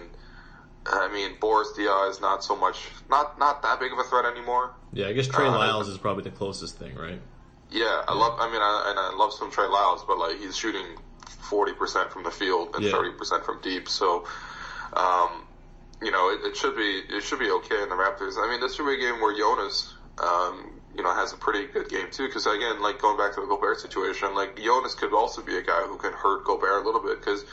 I 0.86 1.12
mean, 1.12 1.32
Boris 1.40 1.70
Diaw 1.78 2.10
is 2.10 2.22
not 2.22 2.44
so 2.44 2.56
much, 2.56 2.80
not 3.10 3.40
not 3.40 3.64
that 3.64 3.80
big 3.80 3.92
of 3.92 3.98
a 3.98 4.04
threat 4.04 4.26
anymore. 4.26 4.72
Yeah, 4.94 5.08
I 5.08 5.14
guess 5.14 5.28
Trey 5.28 5.46
uh, 5.46 5.52
Lyles 5.52 5.88
is 5.88 5.98
probably 5.98 6.24
the 6.24 6.32
closest 6.32 6.78
thing, 6.78 6.96
right? 6.96 7.20
Yeah, 7.72 8.04
I 8.08 8.14
love. 8.14 8.40
I 8.40 8.52
mean, 8.52 8.62
I, 8.62 8.86
and 8.90 9.00
I 9.00 9.16
love 9.18 9.34
some 9.34 9.52
Trey 9.52 9.66
Lyles, 9.66 10.04
but 10.08 10.18
like 10.18 10.40
he's 10.40 10.56
shooting 10.56 10.86
forty 11.28 11.74
percent 11.74 12.12
from 12.12 12.24
the 12.24 12.32
field 12.32 12.76
and 12.76 12.86
thirty 12.86 13.10
yeah. 13.10 13.18
percent 13.18 13.46
from 13.46 13.62
deep. 13.62 13.90
So, 13.90 14.26
um, 14.94 15.46
you 16.02 16.12
know, 16.12 16.30
it, 16.30 16.46
it, 16.46 16.56
should 16.56 16.76
be 16.76 17.02
it 17.10 17.24
should 17.24 17.40
be 17.40 17.50
okay 17.50 17.82
in 17.82 17.90
the 17.90 17.96
Raptors. 17.96 18.38
I 18.38 18.48
mean, 18.50 18.62
this 18.62 18.76
should 18.76 18.86
be 18.86 18.94
a 18.94 19.12
game 19.12 19.20
where 19.22 19.36
Jonas, 19.36 19.92
um, 20.20 20.80
you 20.96 21.04
know, 21.04 21.14
has 21.16 21.34
a 21.34 21.38
pretty 21.38 21.66
good 21.66 21.90
game 21.90 22.12
too. 22.12 22.28
Because 22.28 22.46
again, 22.46 22.82
like 22.82 23.02
going 23.02 23.18
back 23.18 23.34
to 23.36 23.42
the 23.42 23.48
Gobert 23.48 23.80
situation, 23.80 24.36
like 24.36 24.62
Jonas 24.62 24.94
could 24.94 25.14
also 25.14 25.42
be 25.42 25.58
a 25.58 25.64
guy 25.64 25.82
who 25.88 25.98
can 25.98 26.14
hurt 26.14 26.46
Gobert 26.46 26.84
a 26.84 26.86
little 26.86 27.02
bit 27.02 27.20
because 27.20 27.44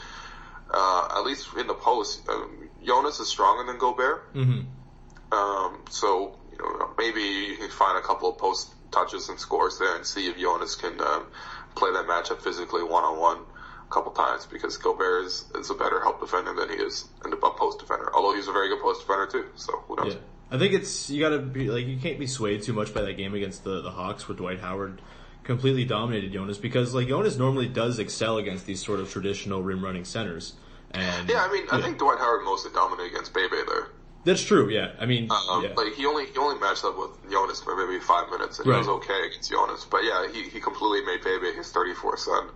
uh, 0.71 1.07
at 1.17 1.23
least 1.23 1.47
in 1.57 1.67
the 1.67 1.73
post, 1.73 2.27
um, 2.29 2.69
Jonas 2.85 3.19
is 3.19 3.27
stronger 3.27 3.69
than 3.69 3.79
Gobert. 3.79 4.33
Mm-hmm. 4.33 5.33
Um, 5.33 5.81
so 5.89 6.37
you 6.51 6.57
know 6.57 6.93
maybe 6.97 7.21
you 7.21 7.57
can 7.57 7.69
find 7.69 7.97
a 7.97 8.01
couple 8.01 8.29
of 8.29 8.37
post 8.37 8.69
touches 8.91 9.29
and 9.29 9.39
scores 9.39 9.79
there 9.79 9.95
and 9.95 10.05
see 10.05 10.27
if 10.27 10.37
Jonas 10.37 10.75
can 10.75 10.99
um, 11.01 11.27
play 11.75 11.91
that 11.91 12.05
matchup 12.05 12.41
physically 12.41 12.83
one 12.83 13.03
on 13.03 13.19
one 13.19 13.37
a 13.37 13.93
couple 13.93 14.11
times 14.11 14.45
because 14.45 14.77
Gobert 14.77 15.25
is, 15.25 15.45
is 15.55 15.69
a 15.69 15.73
better 15.73 15.99
help 16.01 16.19
defender 16.19 16.53
than 16.53 16.69
he 16.69 16.75
is 16.75 17.05
and 17.23 17.33
a 17.33 17.37
post 17.37 17.79
defender. 17.79 18.11
Although 18.13 18.35
he's 18.35 18.47
a 18.47 18.51
very 18.51 18.69
good 18.69 18.81
post 18.81 19.01
defender 19.01 19.27
too. 19.27 19.45
So 19.55 19.83
who 19.87 19.95
knows? 19.95 20.13
Yeah. 20.13 20.19
I 20.51 20.59
think 20.59 20.73
it's 20.73 21.09
you 21.09 21.19
gotta 21.19 21.39
be 21.39 21.69
like 21.69 21.87
you 21.87 21.97
can't 21.97 22.19
be 22.19 22.27
swayed 22.27 22.61
too 22.61 22.73
much 22.73 22.93
by 22.93 23.01
that 23.01 23.13
game 23.13 23.33
against 23.33 23.63
the 23.63 23.81
the 23.81 23.91
Hawks 23.91 24.29
where 24.29 24.37
Dwight 24.37 24.59
Howard 24.59 25.01
completely 25.43 25.83
dominated 25.83 26.31
Jonas 26.31 26.57
because 26.57 26.93
like 26.93 27.07
Jonas 27.07 27.37
normally 27.37 27.67
does 27.67 27.99
excel 27.99 28.37
against 28.37 28.65
these 28.65 28.83
sort 28.83 28.99
of 28.99 29.09
traditional 29.11 29.63
rim 29.63 29.83
running 29.83 30.05
centers. 30.05 30.53
And 30.93 31.27
Yeah, 31.29 31.43
I 31.43 31.51
mean, 31.51 31.65
I 31.71 31.81
think 31.81 31.97
Dwight 31.97 32.19
Howard 32.19 32.43
mostly 32.45 32.71
dominated 32.71 33.11
against 33.13 33.33
Bebe 33.33 33.55
there. 33.67 33.87
that's 34.25 34.43
true. 34.43 34.69
Yeah, 34.69 34.91
I 34.99 35.05
mean, 35.05 35.29
Um, 35.31 35.63
yeah. 35.63 35.73
Like 35.75 35.93
he 35.93 36.05
only 36.05 36.25
he 36.27 36.37
only 36.37 36.59
matched 36.59 36.85
up 36.85 36.97
with 36.97 37.11
Jonas 37.31 37.61
for 37.61 37.75
maybe 37.75 37.99
five 37.99 38.29
minutes, 38.29 38.59
and 38.59 38.67
Right. 38.67 38.75
he 38.75 38.79
was 38.79 38.87
okay 39.03 39.27
against 39.27 39.49
Jonas. 39.51 39.85
But 39.89 40.03
yeah, 40.03 40.27
he, 40.31 40.43
he 40.49 40.59
completely 40.59 41.01
made 41.05 41.23
Bebe 41.23 41.51
his 41.55 41.71
thirty 41.71 41.93
fourth 41.93 42.19
son. 42.19 42.49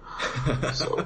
So 0.73 1.05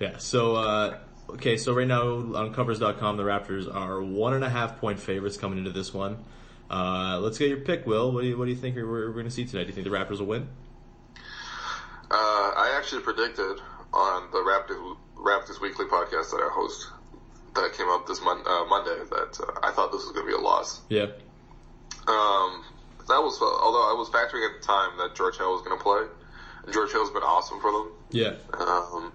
Yeah. 0.00 0.18
So 0.18 0.56
uh, 0.56 0.98
okay. 1.30 1.56
So 1.56 1.72
right 1.74 1.86
now 1.88 2.06
on 2.36 2.52
covers.com, 2.54 3.16
the 3.16 3.22
Raptors 3.24 3.72
are 3.74 4.02
one 4.02 4.34
and 4.34 4.44
a 4.44 4.50
half 4.50 4.78
point 4.78 5.00
favorites 5.00 5.36
coming 5.36 5.58
into 5.58 5.70
this 5.72 5.92
one. 5.92 6.24
Uh, 6.70 7.18
let's 7.20 7.38
get 7.38 7.48
your 7.48 7.58
pick, 7.60 7.86
Will. 7.86 8.12
What 8.12 8.22
do 8.22 8.28
you 8.28 8.38
What 8.38 8.44
do 8.46 8.50
you 8.50 8.56
think 8.56 8.76
we're, 8.76 8.86
we're 8.86 9.12
going 9.12 9.24
to 9.26 9.30
see 9.30 9.44
tonight? 9.44 9.64
Do 9.64 9.68
you 9.68 9.74
think 9.74 9.84
the 9.84 9.90
Raptors 9.90 10.18
will 10.20 10.26
win? 10.26 10.48
uh, 12.10 12.14
I 12.56 12.74
actually 12.78 13.02
predicted 13.02 13.58
on 13.96 14.30
the 14.30 14.38
Raptors 14.38 14.96
Raptors 15.16 15.60
Weekly 15.60 15.86
podcast 15.86 16.30
that 16.30 16.40
I 16.44 16.50
host 16.52 16.88
that 17.54 17.72
came 17.72 17.88
up 17.88 18.06
this 18.06 18.20
mon- 18.22 18.44
uh, 18.46 18.64
Monday 18.68 18.96
that 19.10 19.40
uh, 19.40 19.58
I 19.66 19.72
thought 19.72 19.90
this 19.90 20.02
was 20.04 20.12
going 20.12 20.26
to 20.26 20.30
be 20.30 20.36
a 20.36 20.40
loss. 20.40 20.80
Yeah. 20.90 21.06
Um, 22.06 22.62
that 23.08 23.20
was 23.22 23.40
although 23.40 23.88
I 23.90 23.94
was 23.96 24.08
factoring 24.10 24.44
at 24.48 24.60
the 24.60 24.66
time 24.66 24.98
that 24.98 25.14
George 25.14 25.36
Hill 25.38 25.52
was 25.52 25.62
going 25.62 25.76
to 25.76 25.82
play. 25.82 26.02
And 26.64 26.72
George 26.74 26.90
Hill's 26.92 27.10
been 27.10 27.22
awesome 27.22 27.60
for 27.60 27.70
them. 27.72 27.92
Yeah. 28.10 28.34
Um, 28.52 29.12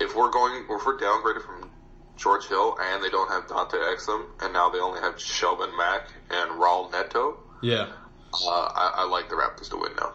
if 0.00 0.14
we're 0.16 0.30
going, 0.30 0.64
if 0.68 0.84
we're 0.84 0.98
downgraded 0.98 1.44
from 1.46 1.70
George 2.16 2.46
Hill 2.46 2.76
and 2.80 3.02
they 3.02 3.08
don't 3.10 3.30
have 3.30 3.48
Dante 3.48 3.76
Exum, 3.78 4.26
and 4.40 4.52
now 4.52 4.68
they 4.70 4.78
only 4.80 5.00
have 5.00 5.14
Shelvin 5.16 5.76
Mack 5.78 6.08
and 6.30 6.50
Raul 6.60 6.90
Neto, 6.92 7.38
Yeah. 7.62 7.86
uh, 8.34 8.48
I, 8.48 8.92
I 8.98 9.04
like 9.04 9.28
the 9.28 9.36
Raptors 9.36 9.70
to 9.70 9.76
win 9.76 9.92
now. 9.96 10.12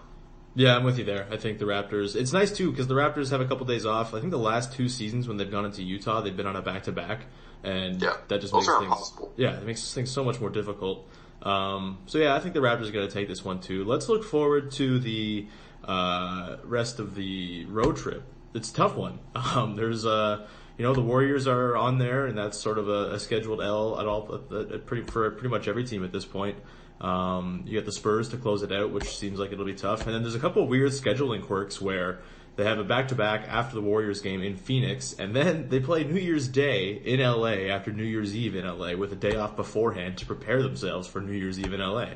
Yeah, 0.58 0.76
I'm 0.76 0.84
with 0.84 0.98
you 0.98 1.04
there. 1.06 1.28
I 1.32 1.38
think 1.38 1.60
the 1.60 1.66
Raptors. 1.66 2.16
It's 2.16 2.34
nice 2.34 2.52
too 2.52 2.72
because 2.72 2.88
the 2.88 2.96
Raptors 2.96 3.30
have 3.30 3.42
a 3.42 3.46
couple 3.46 3.68
days 3.68 3.86
off. 3.86 4.16
I 4.16 4.20
think 4.20 4.32
the 4.32 4.40
last 4.40 4.74
two 4.74 4.90
seasons 4.90 5.28
when 5.28 5.38
they've 5.38 5.52
gone 5.52 5.66
into 5.66 5.84
Utah, 5.84 6.22
they've 6.22 6.36
been 6.36 6.48
on 6.48 6.56
a 6.56 6.64
back 6.64 6.84
to 6.84 6.92
back, 6.92 7.26
and 7.64 8.02
Yeah, 8.02 8.14
that 8.28 8.42
just 8.42 8.54
makes 8.56 8.66
things. 8.66 8.82
impossible. 8.82 9.32
Yeah, 9.38 9.52
it 9.56 9.66
makes 9.68 9.94
things 9.94 10.10
so 10.10 10.24
much 10.24 10.42
more 10.42 10.50
difficult. 10.50 11.08
Um, 11.44 12.00
so 12.08 12.18
yeah, 12.18 12.34
I 12.34 12.40
think 12.40 12.56
the 12.56 12.60
Raptors 12.62 12.90
are 12.90 12.92
going 12.92 13.08
to 13.08 13.14
take 13.14 13.28
this 13.28 13.46
one 13.46 13.60
too. 13.60 13.86
Let's 13.86 14.10
look 14.10 14.24
forward 14.24 14.72
to 14.72 14.98
the 14.98 15.46
uh, 15.86 16.58
rest 16.64 16.98
of 17.00 17.14
the 17.14 17.66
road 17.66 17.96
trip. 17.98 18.24
It's 18.56 18.72
a 18.72 18.74
tough 18.74 18.96
one. 18.96 19.20
Um, 19.36 19.76
there's 19.76 20.08
uh, 20.08 20.48
you 20.80 20.84
know 20.86 20.96
the 20.96 21.02
Warriors 21.04 21.46
are 21.48 21.78
on 21.78 22.00
there, 22.00 22.26
and 22.26 22.36
that's 22.36 22.58
sort 22.60 22.80
of 22.80 22.90
a, 22.90 23.12
a 23.14 23.20
scheduled 23.20 23.62
L 23.62 24.00
at 24.00 24.08
all 24.08 24.42
at, 24.52 24.72
at 24.72 24.86
pretty 24.88 25.04
for 25.04 25.30
pretty 25.30 25.50
much 25.50 25.68
every 25.68 25.84
team 25.84 26.04
at 26.04 26.12
this 26.12 26.26
point. 26.26 26.58
Um, 27.00 27.64
you 27.66 27.78
got 27.80 27.86
the 27.86 27.92
Spurs 27.92 28.30
to 28.30 28.38
close 28.38 28.64
it 28.64 28.72
out, 28.72 28.92
which 28.92 29.18
seems 29.18 29.40
like 29.40 29.52
it'll 29.52 29.66
be 29.66 29.74
tough. 29.76 30.06
And 30.06 30.16
then 30.16 30.24
there's 30.24 30.36
a 30.36 30.40
couple 30.40 30.64
of 30.64 30.70
weird 30.70 30.92
scheduling 30.92 31.44
quirks 31.44 31.80
where 31.80 32.20
they 32.56 32.66
have 32.66 32.80
a 32.80 32.84
back-to-back 32.84 33.48
after 33.48 33.76
the 33.76 33.82
Warriors 33.84 34.20
game 34.20 34.42
in 34.42 34.56
Phoenix, 34.56 35.14
and 35.14 35.36
then 35.36 35.70
they 35.70 35.80
play 35.80 36.04
New 36.04 36.20
Year's 36.20 36.48
Day 36.48 36.94
in 36.94 37.20
LA 37.20 37.70
after 37.72 37.92
New 37.92 38.04
Year's 38.04 38.36
Eve 38.36 38.56
in 38.56 38.66
LA 38.66 38.96
with 38.96 39.14
a 39.14 39.16
day 39.16 39.36
off 39.36 39.56
beforehand 39.56 40.18
to 40.18 40.26
prepare 40.26 40.64
themselves 40.64 41.08
for 41.08 41.22
New 41.22 41.34
Year's 41.34 41.60
Eve 41.60 41.74
in 41.74 41.80
LA. 41.80 42.08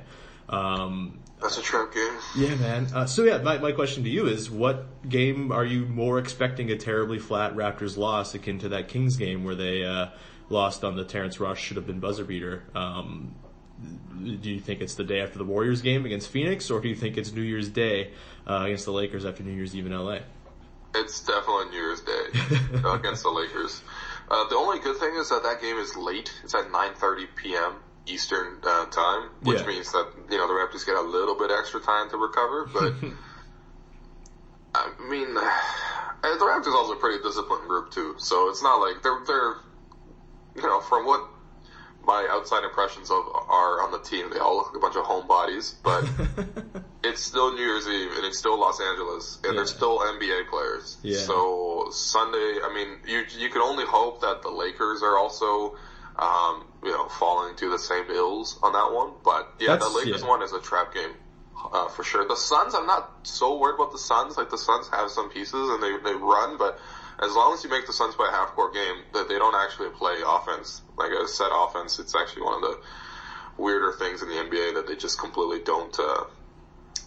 Um, 0.49 1.19
That's 1.39 1.59
a 1.59 1.61
trap 1.61 1.93
game. 1.93 2.17
yeah, 2.35 2.55
man. 2.55 2.87
Uh, 2.93 3.05
so 3.05 3.23
yeah, 3.23 3.37
my, 3.37 3.59
my 3.59 3.71
question 3.71 4.03
to 4.03 4.09
you 4.09 4.25
is, 4.25 4.49
what 4.49 5.07
game 5.07 5.51
are 5.51 5.63
you 5.63 5.85
more 5.85 6.17
expecting 6.17 6.71
a 6.71 6.75
terribly 6.75 7.19
flat 7.19 7.55
Raptors 7.55 7.95
loss 7.95 8.33
akin 8.33 8.57
to 8.59 8.69
that 8.69 8.87
Kings 8.87 9.17
game 9.17 9.43
where 9.43 9.55
they 9.55 9.85
uh, 9.85 10.07
lost 10.49 10.83
on 10.83 10.95
the 10.95 11.05
Terrence 11.05 11.39
Ross 11.39 11.59
should 11.59 11.77
have 11.77 11.85
been 11.85 11.99
buzzer 11.99 12.25
beater? 12.25 12.63
Um, 12.73 13.35
do 14.41 14.49
you 14.51 14.59
think 14.59 14.81
it's 14.81 14.95
the 14.95 15.03
day 15.03 15.21
after 15.21 15.37
the 15.37 15.43
Warriors 15.45 15.81
game 15.81 16.05
against 16.05 16.29
Phoenix, 16.29 16.69
or 16.69 16.79
do 16.79 16.87
you 16.89 16.95
think 16.95 17.17
it's 17.17 17.31
New 17.31 17.41
Year's 17.41 17.69
Day 17.69 18.11
uh, 18.47 18.63
against 18.65 18.85
the 18.85 18.91
Lakers 18.91 19.25
after 19.25 19.43
New 19.43 19.51
Year's 19.53 19.75
Eve 19.75 19.85
in 19.87 19.91
LA? 19.97 20.19
It's 20.93 21.21
definitely 21.21 21.69
New 21.69 21.77
Year's 21.77 22.01
Day 22.01 22.25
uh, 22.83 22.93
against 22.99 23.23
the 23.23 23.29
Lakers. 23.29 23.81
Uh, 24.29 24.47
the 24.49 24.55
only 24.55 24.79
good 24.79 24.97
thing 24.97 25.15
is 25.15 25.29
that 25.29 25.43
that 25.43 25.61
game 25.61 25.77
is 25.77 25.95
late. 25.95 26.31
It's 26.43 26.53
at 26.53 26.67
9:30 26.69 27.25
p.m. 27.35 27.75
Eastern 28.07 28.57
uh, 28.63 28.85
time, 28.87 29.29
which 29.41 29.59
Yeah. 29.61 29.67
means 29.67 29.91
that 29.93 30.07
you 30.29 30.37
know 30.37 30.47
the 30.47 30.53
Raptors 30.53 30.85
get 30.85 30.95
a 30.95 31.01
little 31.01 31.35
bit 31.37 31.49
extra 31.51 31.79
time 31.81 32.09
to 32.09 32.17
recover. 32.17 32.65
But 32.73 32.93
I 34.75 34.89
mean, 35.09 35.33
the 35.33 35.41
Raptors 36.45 36.73
also 36.73 36.93
a 36.93 36.97
pretty 36.97 37.21
disciplined 37.23 37.67
group 37.67 37.91
too, 37.91 38.15
so 38.17 38.49
it's 38.49 38.61
not 38.63 38.77
like 38.77 39.01
they're 39.03 39.21
they're 39.25 39.55
you 40.55 40.61
know 40.63 40.79
from 40.81 41.05
what 41.05 41.25
my 42.05 42.27
outside 42.31 42.63
impressions 42.63 43.09
of 43.11 43.23
are 43.49 43.83
on 43.83 43.91
the 43.91 43.99
team, 43.99 44.29
they 44.31 44.39
all 44.39 44.57
look 44.57 44.67
like 44.67 44.77
a 44.77 44.79
bunch 44.79 44.95
of 44.95 45.05
homebodies, 45.05 45.75
but. 45.83 46.81
It's 47.03 47.23
still 47.23 47.53
New 47.53 47.63
Year's 47.63 47.87
Eve 47.87 48.11
and 48.15 48.25
it's 48.25 48.37
still 48.37 48.59
Los 48.59 48.79
Angeles 48.79 49.39
and 49.43 49.57
they're 49.57 49.65
still 49.65 49.99
NBA 49.99 50.49
players. 50.49 50.97
Yeah. 51.01 51.17
So 51.17 51.87
Sunday, 51.89 52.59
I 52.63 52.71
mean, 52.73 52.99
you 53.07 53.23
you 53.39 53.49
can 53.49 53.61
only 53.61 53.85
hope 53.85 54.21
that 54.21 54.43
the 54.43 54.51
Lakers 54.51 55.01
are 55.01 55.17
also, 55.17 55.75
um, 56.19 56.63
you 56.83 56.91
know, 56.91 57.07
falling 57.07 57.55
to 57.55 57.71
the 57.71 57.79
same 57.79 58.05
ills 58.11 58.59
on 58.61 58.73
that 58.73 58.93
one. 58.93 59.13
But 59.23 59.51
yeah, 59.59 59.69
That's- 59.69 59.91
the 59.91 59.97
Lakers 59.97 60.21
yeah. 60.21 60.27
one 60.27 60.43
is 60.43 60.53
a 60.53 60.61
trap 60.61 60.93
game. 60.93 61.09
Uh, 61.73 61.87
for 61.89 62.03
sure. 62.03 62.27
The 62.27 62.35
Suns, 62.35 62.75
I'm 62.75 62.87
not 62.87 63.09
so 63.23 63.57
worried 63.57 63.75
about 63.75 63.91
the 63.91 63.99
Suns. 63.99 64.37
Like 64.37 64.49
the 64.51 64.57
Suns 64.57 64.87
have 64.89 65.09
some 65.09 65.29
pieces 65.31 65.69
and 65.69 65.81
they, 65.81 65.97
they 66.03 66.13
run, 66.15 66.57
but 66.57 66.79
as 67.21 67.33
long 67.35 67.53
as 67.53 67.63
you 67.63 67.69
make 67.69 67.85
the 67.85 67.93
Suns 67.93 68.15
play 68.15 68.27
a 68.27 68.31
half 68.31 68.49
court 68.49 68.73
game, 68.73 68.95
that 69.13 69.27
they 69.29 69.37
don't 69.37 69.55
actually 69.55 69.89
play 69.89 70.21
offense, 70.25 70.81
like 71.01 71.11
a 71.11 71.27
set 71.27 71.49
offense, 71.53 71.99
it's 71.99 72.15
actually 72.15 72.43
one 72.43 72.55
of 72.55 72.61
the 72.61 72.79
weirder 73.57 73.93
things 73.99 74.21
in 74.21 74.29
the 74.29 74.35
NBA 74.35 74.75
that 74.75 74.87
they 74.87 74.95
just 74.95 75.19
completely 75.19 75.59
don't, 75.63 75.97
uh, 75.99 76.23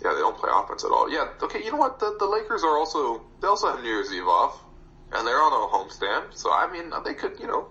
yeah, 0.02 0.12
they 0.12 0.20
don't 0.20 0.36
play 0.36 0.50
offense 0.52 0.84
at 0.84 0.90
all. 0.90 1.10
Yeah, 1.10 1.28
okay, 1.42 1.62
you 1.64 1.70
know 1.70 1.78
what? 1.78 1.98
The, 2.00 2.16
the 2.18 2.26
Lakers 2.26 2.62
are 2.64 2.76
also, 2.76 3.22
they 3.40 3.46
also 3.48 3.70
have 3.70 3.80
New 3.82 3.88
Year's 3.88 4.12
Eve 4.12 4.26
off, 4.26 4.60
and 5.12 5.26
they're 5.26 5.40
on 5.40 5.52
a 5.52 5.66
homestand, 5.72 6.34
so 6.36 6.52
I 6.52 6.70
mean, 6.70 6.92
they 7.04 7.14
could, 7.14 7.38
you 7.40 7.46
know, 7.46 7.68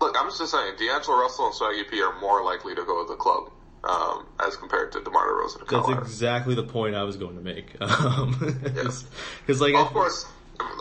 look, 0.00 0.16
I'm 0.18 0.30
just 0.30 0.50
saying, 0.50 0.74
D'Angelo 0.78 1.18
Russell 1.18 1.46
and 1.46 1.54
Swaggy 1.54 1.88
P 1.90 2.02
are 2.02 2.18
more 2.20 2.42
likely 2.44 2.74
to 2.74 2.84
go 2.84 3.04
to 3.04 3.08
the 3.12 3.16
club, 3.16 3.50
um, 3.84 4.26
as 4.44 4.56
compared 4.56 4.92
to 4.92 5.00
DeMar 5.02 5.26
DeRozan 5.26 5.68
That's 5.68 5.88
exactly 5.88 6.54
the 6.54 6.62
point 6.64 6.94
I 6.94 7.04
was 7.04 7.16
going 7.16 7.36
to 7.36 7.42
make. 7.42 7.72
Because 7.78 9.04
like, 9.60 9.74
Well, 9.74 9.84
I- 9.84 9.86
of 9.86 9.92
course, 9.92 10.26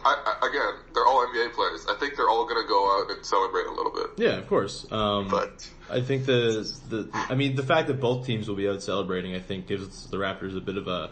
I, 0.06 0.36
I, 0.42 0.48
again, 0.48 0.74
they're 0.94 1.06
all 1.06 1.26
NBA 1.28 1.54
players. 1.54 1.86
I 1.90 1.96
think 2.00 2.16
they're 2.16 2.30
all 2.30 2.46
going 2.48 2.62
to 2.62 2.68
go 2.68 3.00
out 3.02 3.12
and 3.12 3.26
celebrate 3.26 3.66
a 3.68 3.72
little 3.72 3.92
bit. 3.92 4.08
yeah, 4.18 4.38
of 4.38 4.48
course. 4.48 4.86
Um, 4.92 5.28
But 5.28 5.68
I 5.90 6.02
think 6.02 6.26
the 6.26 6.72
the 6.90 7.10
I 7.14 7.36
mean 7.36 7.56
the 7.56 7.64
fact 7.64 7.88
that 7.88 8.00
both 8.00 8.26
teams 8.26 8.48
will 8.48 8.56
be 8.56 8.68
out 8.68 8.82
celebrating 8.84 9.36
I 9.36 9.40
think 9.40 9.68
gives 9.68 10.08
the 10.08 10.18
Raptors 10.18 10.56
a 10.56 10.62
bit 10.62 10.78
of 10.78 10.88
a 10.88 11.10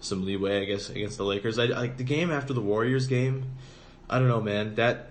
some 0.00 0.24
leeway 0.24 0.62
I 0.62 0.64
guess 0.64 0.90
against 0.90 1.18
the 1.18 1.24
Lakers. 1.24 1.58
I 1.58 1.66
like 1.66 1.96
the 1.96 2.04
game 2.04 2.30
after 2.30 2.52
the 2.52 2.60
Warriors 2.60 3.06
game. 3.06 3.44
I 4.10 4.18
don't 4.18 4.28
know, 4.28 4.40
man. 4.40 4.74
That 4.76 5.10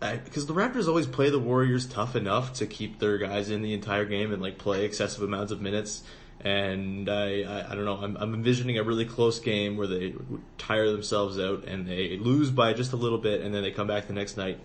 because 0.00 0.46
the 0.46 0.54
Raptors 0.54 0.86
always 0.86 1.06
play 1.06 1.28
the 1.30 1.40
Warriors 1.40 1.86
tough 1.86 2.14
enough 2.14 2.52
to 2.54 2.66
keep 2.66 2.98
their 3.00 3.18
guys 3.18 3.50
in 3.50 3.62
the 3.62 3.74
entire 3.74 4.04
game 4.04 4.32
and 4.32 4.40
like 4.40 4.58
play 4.58 4.84
excessive 4.84 5.22
amounts 5.22 5.50
of 5.52 5.60
minutes. 5.60 6.02
And 6.40 7.08
I, 7.08 7.42
I, 7.42 7.72
I 7.72 7.74
don't 7.74 7.84
know. 7.84 7.96
I'm, 7.96 8.16
I'm 8.16 8.32
envisioning 8.32 8.78
a 8.78 8.84
really 8.84 9.04
close 9.04 9.40
game 9.40 9.76
where 9.76 9.88
they 9.88 10.14
tire 10.56 10.90
themselves 10.92 11.38
out 11.38 11.64
and 11.64 11.86
they 11.86 12.16
lose 12.16 12.50
by 12.50 12.74
just 12.74 12.92
a 12.92 12.96
little 12.96 13.18
bit, 13.18 13.40
and 13.40 13.52
then 13.52 13.62
they 13.62 13.72
come 13.72 13.88
back 13.88 14.06
the 14.06 14.12
next 14.12 14.36
night 14.36 14.60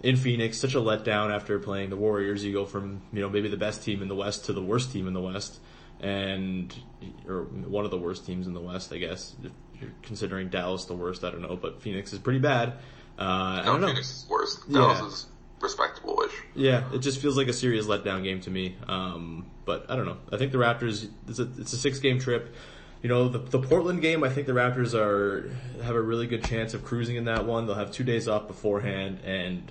in 0.00 0.16
Phoenix, 0.16 0.58
such 0.58 0.74
a 0.76 0.78
letdown 0.78 1.34
after 1.34 1.58
playing 1.58 1.90
the 1.90 1.96
Warriors. 1.96 2.44
You 2.44 2.52
go 2.52 2.64
from, 2.64 3.02
you 3.12 3.20
know, 3.20 3.28
maybe 3.28 3.48
the 3.48 3.56
best 3.56 3.82
team 3.82 4.00
in 4.00 4.06
the 4.06 4.14
West 4.14 4.44
to 4.44 4.52
the 4.52 4.62
worst 4.62 4.92
team 4.92 5.08
in 5.08 5.12
the 5.12 5.20
West, 5.20 5.58
and, 6.00 6.72
or 7.26 7.42
one 7.42 7.84
of 7.84 7.90
the 7.90 7.98
worst 7.98 8.24
teams 8.24 8.46
in 8.46 8.54
the 8.54 8.60
West, 8.60 8.92
I 8.92 8.98
guess. 8.98 9.34
If 9.42 9.50
you're 9.80 9.90
considering 10.02 10.50
Dallas 10.50 10.84
the 10.84 10.94
worst, 10.94 11.24
I 11.24 11.30
don't 11.30 11.42
know, 11.42 11.56
but 11.56 11.82
Phoenix 11.82 12.12
is 12.12 12.20
pretty 12.20 12.38
bad. 12.38 12.74
Uh, 13.18 13.58
I 13.60 13.62
don't 13.64 13.80
know. 13.80 13.88
Phoenix 13.88 14.22
is 14.22 14.28
worse. 14.28 14.62
Yeah. 14.68 14.80
Dallas 14.80 15.00
is 15.00 15.26
respectable-ish. 15.60 16.32
Yeah, 16.54 16.84
it 16.92 16.98
just 16.98 17.20
feels 17.20 17.36
like 17.36 17.48
a 17.48 17.52
serious 17.52 17.86
letdown 17.86 18.22
game 18.22 18.40
to 18.42 18.50
me. 18.50 18.76
Um, 18.86 19.46
but 19.64 19.90
I 19.90 19.96
don't 19.96 20.06
know. 20.06 20.18
I 20.32 20.36
think 20.36 20.52
the 20.52 20.58
Raptors, 20.58 21.08
it's 21.28 21.38
a, 21.38 21.48
it's 21.58 21.72
a 21.72 21.76
six 21.76 21.98
game 21.98 22.18
trip. 22.18 22.54
You 23.02 23.08
know, 23.08 23.28
the, 23.28 23.38
the 23.38 23.60
Portland 23.60 24.02
game, 24.02 24.24
I 24.24 24.28
think 24.28 24.46
the 24.46 24.52
Raptors 24.52 24.94
are, 24.94 25.50
have 25.82 25.94
a 25.94 26.00
really 26.00 26.26
good 26.26 26.44
chance 26.44 26.74
of 26.74 26.84
cruising 26.84 27.16
in 27.16 27.24
that 27.26 27.46
one. 27.46 27.66
They'll 27.66 27.76
have 27.76 27.92
two 27.92 28.04
days 28.04 28.26
off 28.28 28.48
beforehand 28.48 29.20
and 29.24 29.70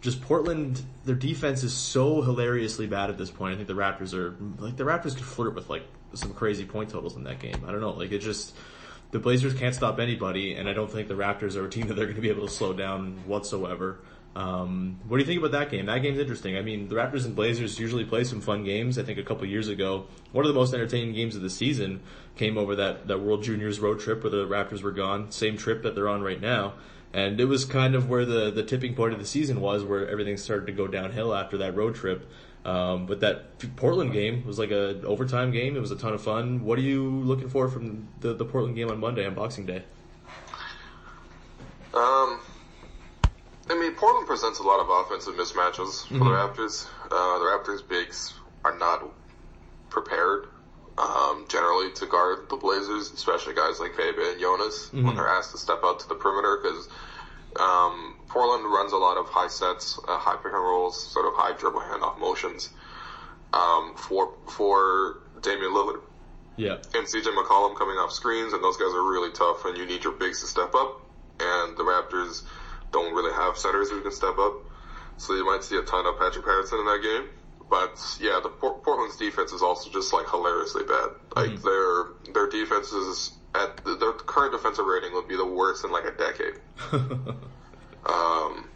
just 0.00 0.22
Portland, 0.22 0.80
their 1.04 1.16
defense 1.16 1.64
is 1.64 1.74
so 1.74 2.22
hilariously 2.22 2.86
bad 2.86 3.10
at 3.10 3.18
this 3.18 3.30
point. 3.30 3.54
I 3.54 3.56
think 3.56 3.66
the 3.68 3.74
Raptors 3.74 4.14
are, 4.14 4.36
like 4.62 4.76
the 4.76 4.84
Raptors 4.84 5.16
could 5.16 5.24
flirt 5.24 5.54
with 5.56 5.68
like 5.68 5.82
some 6.14 6.32
crazy 6.34 6.64
point 6.64 6.90
totals 6.90 7.16
in 7.16 7.24
that 7.24 7.40
game. 7.40 7.64
I 7.66 7.72
don't 7.72 7.80
know, 7.80 7.90
like 7.90 8.12
it 8.12 8.20
just, 8.20 8.54
the 9.10 9.18
Blazers 9.18 9.54
can't 9.54 9.74
stop 9.74 9.98
anybody, 9.98 10.54
and 10.54 10.68
I 10.68 10.72
don't 10.72 10.90
think 10.90 11.08
the 11.08 11.14
Raptors 11.14 11.56
are 11.56 11.64
a 11.64 11.70
team 11.70 11.88
that 11.88 11.94
they're 11.94 12.06
going 12.06 12.16
to 12.16 12.22
be 12.22 12.28
able 12.28 12.46
to 12.46 12.52
slow 12.52 12.72
down 12.72 13.18
whatsoever. 13.26 14.00
Um, 14.38 15.00
what 15.08 15.16
do 15.16 15.24
you 15.24 15.26
think 15.26 15.40
about 15.40 15.50
that 15.50 15.68
game? 15.68 15.86
That 15.86 15.98
game's 15.98 16.20
interesting. 16.20 16.56
I 16.56 16.62
mean, 16.62 16.86
the 16.86 16.94
Raptors 16.94 17.24
and 17.24 17.34
Blazers 17.34 17.76
usually 17.80 18.04
play 18.04 18.22
some 18.22 18.40
fun 18.40 18.62
games. 18.62 18.96
I 18.96 19.02
think 19.02 19.18
a 19.18 19.24
couple 19.24 19.44
years 19.46 19.66
ago, 19.66 20.06
one 20.30 20.44
of 20.44 20.48
the 20.48 20.54
most 20.54 20.72
entertaining 20.72 21.12
games 21.12 21.34
of 21.34 21.42
the 21.42 21.50
season 21.50 22.02
came 22.36 22.56
over 22.56 22.76
that, 22.76 23.08
that 23.08 23.18
World 23.18 23.42
Juniors 23.42 23.80
road 23.80 23.98
trip 23.98 24.22
where 24.22 24.30
the 24.30 24.46
Raptors 24.46 24.80
were 24.80 24.92
gone. 24.92 25.32
Same 25.32 25.56
trip 25.56 25.82
that 25.82 25.96
they're 25.96 26.08
on 26.08 26.22
right 26.22 26.40
now. 26.40 26.74
And 27.12 27.40
it 27.40 27.46
was 27.46 27.64
kind 27.64 27.96
of 27.96 28.08
where 28.08 28.24
the, 28.24 28.52
the 28.52 28.62
tipping 28.62 28.94
point 28.94 29.12
of 29.12 29.18
the 29.18 29.26
season 29.26 29.60
was, 29.60 29.82
where 29.82 30.08
everything 30.08 30.36
started 30.36 30.66
to 30.66 30.72
go 30.72 30.86
downhill 30.86 31.34
after 31.34 31.58
that 31.58 31.74
road 31.74 31.96
trip. 31.96 32.30
Um, 32.64 33.06
but 33.06 33.18
that 33.20 33.58
Portland 33.74 34.12
game 34.12 34.46
was 34.46 34.56
like 34.56 34.70
a 34.70 35.02
overtime 35.02 35.50
game. 35.50 35.76
It 35.76 35.80
was 35.80 35.90
a 35.90 35.96
ton 35.96 36.14
of 36.14 36.22
fun. 36.22 36.62
What 36.62 36.78
are 36.78 36.82
you 36.82 37.02
looking 37.08 37.48
for 37.48 37.68
from 37.68 38.06
the, 38.20 38.34
the 38.34 38.44
Portland 38.44 38.76
game 38.76 38.88
on 38.88 39.00
Monday 39.00 39.26
on 39.26 39.34
Boxing 39.34 39.66
Day? 39.66 39.82
Um, 41.92 42.37
Portland 43.98 44.28
presents 44.28 44.60
a 44.60 44.62
lot 44.62 44.78
of 44.78 44.88
offensive 44.88 45.34
mismatches 45.34 46.06
for 46.06 46.14
mm-hmm. 46.14 46.18
the 46.20 46.30
Raptors. 46.30 46.86
Uh, 47.04 47.38
the 47.38 47.44
Raptors 47.44 47.86
bigs 47.86 48.32
are 48.64 48.78
not 48.78 49.04
prepared 49.90 50.46
um, 50.96 51.46
generally 51.48 51.92
to 51.94 52.06
guard 52.06 52.48
the 52.48 52.56
Blazers, 52.56 53.10
especially 53.10 53.54
guys 53.54 53.80
like 53.80 53.96
Bebe 53.96 54.22
and 54.22 54.40
Jonas 54.40 54.86
mm-hmm. 54.86 55.04
when 55.04 55.16
they're 55.16 55.28
asked 55.28 55.50
to 55.50 55.58
step 55.58 55.80
out 55.82 55.98
to 56.00 56.08
the 56.08 56.14
perimeter 56.14 56.60
because 56.62 56.88
um, 57.58 58.16
Portland 58.28 58.64
runs 58.70 58.92
a 58.92 58.96
lot 58.96 59.16
of 59.16 59.26
high 59.26 59.48
sets, 59.48 59.98
uh, 60.06 60.16
high 60.16 60.36
pick 60.36 60.52
and 60.52 60.54
rolls, 60.54 61.10
sort 61.12 61.26
of 61.26 61.32
high 61.34 61.56
dribble 61.58 61.80
handoff 61.80 62.20
motions 62.20 62.70
um, 63.52 63.94
for 63.96 64.34
for 64.46 65.22
Damian 65.42 65.72
Lillard. 65.72 66.02
Yeah. 66.56 66.74
And 66.94 67.06
CJ 67.06 67.34
McCollum 67.34 67.76
coming 67.76 67.96
off 67.96 68.12
screens, 68.12 68.52
and 68.52 68.62
those 68.62 68.76
guys 68.76 68.94
are 68.94 69.02
really 69.02 69.32
tough, 69.32 69.64
and 69.64 69.76
you 69.76 69.86
need 69.86 70.04
your 70.04 70.12
bigs 70.12 70.40
to 70.42 70.46
step 70.46 70.74
up. 70.74 71.02
And 71.40 71.76
the 71.76 71.84
Raptors 71.84 72.42
don't 72.92 73.14
really 73.14 73.32
have 73.32 73.56
centers 73.56 73.90
who 73.90 74.00
can 74.02 74.12
step 74.12 74.38
up, 74.38 74.54
so 75.16 75.34
you 75.34 75.44
might 75.44 75.64
see 75.64 75.76
a 75.76 75.82
ton 75.82 76.06
of 76.06 76.18
Patrick 76.18 76.44
Patterson 76.44 76.78
in 76.80 76.86
that 76.86 77.02
game. 77.02 77.28
But 77.70 78.00
yeah, 78.20 78.40
the 78.42 78.48
Portland's 78.48 79.16
defense 79.16 79.52
is 79.52 79.62
also 79.62 79.90
just 79.90 80.12
like 80.12 80.28
hilariously 80.28 80.84
bad. 80.84 81.08
Like 81.36 81.50
mm-hmm. 81.50 81.68
their 81.68 82.32
their 82.32 82.48
defense 82.48 82.92
is 82.92 83.32
at 83.54 83.84
their 83.84 84.12
current 84.12 84.52
defensive 84.52 84.86
rating 84.86 85.12
would 85.14 85.28
be 85.28 85.36
the 85.36 85.46
worst 85.46 85.84
in 85.84 85.92
like 85.92 86.04
a 86.04 86.12
decade. 86.12 86.54
um, 88.06 88.68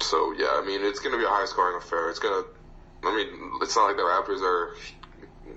so 0.00 0.34
yeah, 0.36 0.58
I 0.58 0.64
mean 0.66 0.82
it's 0.82 0.98
going 0.98 1.12
to 1.12 1.18
be 1.18 1.24
a 1.24 1.28
high 1.28 1.46
scoring 1.46 1.76
affair. 1.76 2.10
It's 2.10 2.18
going 2.18 2.42
to, 2.42 3.08
I 3.08 3.14
mean, 3.14 3.28
it's 3.62 3.76
not 3.76 3.86
like 3.86 3.96
the 3.96 4.02
Raptors 4.02 4.42
are 4.42 4.74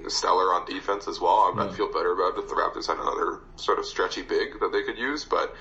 stellar 0.10 0.54
on 0.54 0.66
defense 0.66 1.08
as 1.08 1.20
well. 1.20 1.54
I, 1.58 1.68
I 1.68 1.74
feel 1.74 1.92
better 1.92 2.14
about 2.14 2.38
it 2.38 2.44
if 2.44 2.50
the 2.50 2.56
Raptors 2.56 2.88
had 2.88 2.98
another 2.98 3.40
sort 3.56 3.80
of 3.80 3.86
stretchy 3.86 4.22
big 4.22 4.60
that 4.60 4.72
they 4.72 4.84
could 4.84 4.98
use, 4.98 5.26
but 5.26 5.56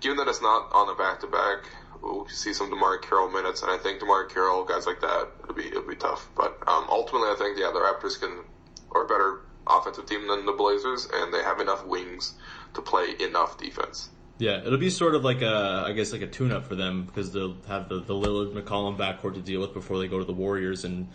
given 0.00 0.16
that 0.18 0.28
it's 0.28 0.42
not 0.42 0.68
on 0.72 0.86
the 0.86 0.94
back 0.94 1.20
to 1.20 1.26
back, 1.26 1.64
we'll 2.02 2.28
see 2.28 2.52
some 2.52 2.70
DeMarre 2.70 3.02
Carroll 3.02 3.30
minutes, 3.30 3.62
and 3.62 3.70
I 3.70 3.78
think 3.78 4.00
DeMarre 4.00 4.28
Carroll, 4.28 4.64
guys 4.64 4.86
like 4.86 5.00
that, 5.00 5.28
it'll 5.42 5.54
be 5.54 5.66
it'll 5.66 5.82
be 5.82 5.96
tough. 5.96 6.28
But 6.36 6.58
um, 6.66 6.86
ultimately, 6.88 7.28
I 7.28 7.36
think 7.38 7.58
yeah, 7.58 7.70
the 7.72 7.80
Raptors 7.80 8.18
can 8.20 8.44
are 8.92 9.04
a 9.04 9.08
better 9.08 9.40
offensive 9.66 10.06
team 10.06 10.26
than 10.28 10.46
the 10.46 10.52
Blazers, 10.52 11.08
and 11.12 11.32
they 11.32 11.42
have 11.42 11.60
enough 11.60 11.84
wings 11.86 12.34
to 12.74 12.82
play 12.82 13.14
enough 13.20 13.58
defense. 13.58 14.10
Yeah, 14.38 14.58
it'll 14.64 14.78
be 14.78 14.90
sort 14.90 15.16
of 15.16 15.24
like 15.24 15.42
a, 15.42 15.84
I 15.86 15.92
guess 15.92 16.12
like 16.12 16.22
a 16.22 16.26
tune-up 16.26 16.64
for 16.66 16.76
them 16.76 17.04
because 17.04 17.32
they'll 17.32 17.56
have 17.66 17.88
the, 17.88 18.00
the 18.00 18.14
Lillard 18.14 18.52
McCollum 18.52 18.96
backcourt 18.96 19.34
to 19.34 19.40
deal 19.40 19.60
with 19.60 19.74
before 19.74 19.98
they 19.98 20.06
go 20.06 20.18
to 20.18 20.24
the 20.24 20.32
Warriors, 20.32 20.84
and 20.84 21.08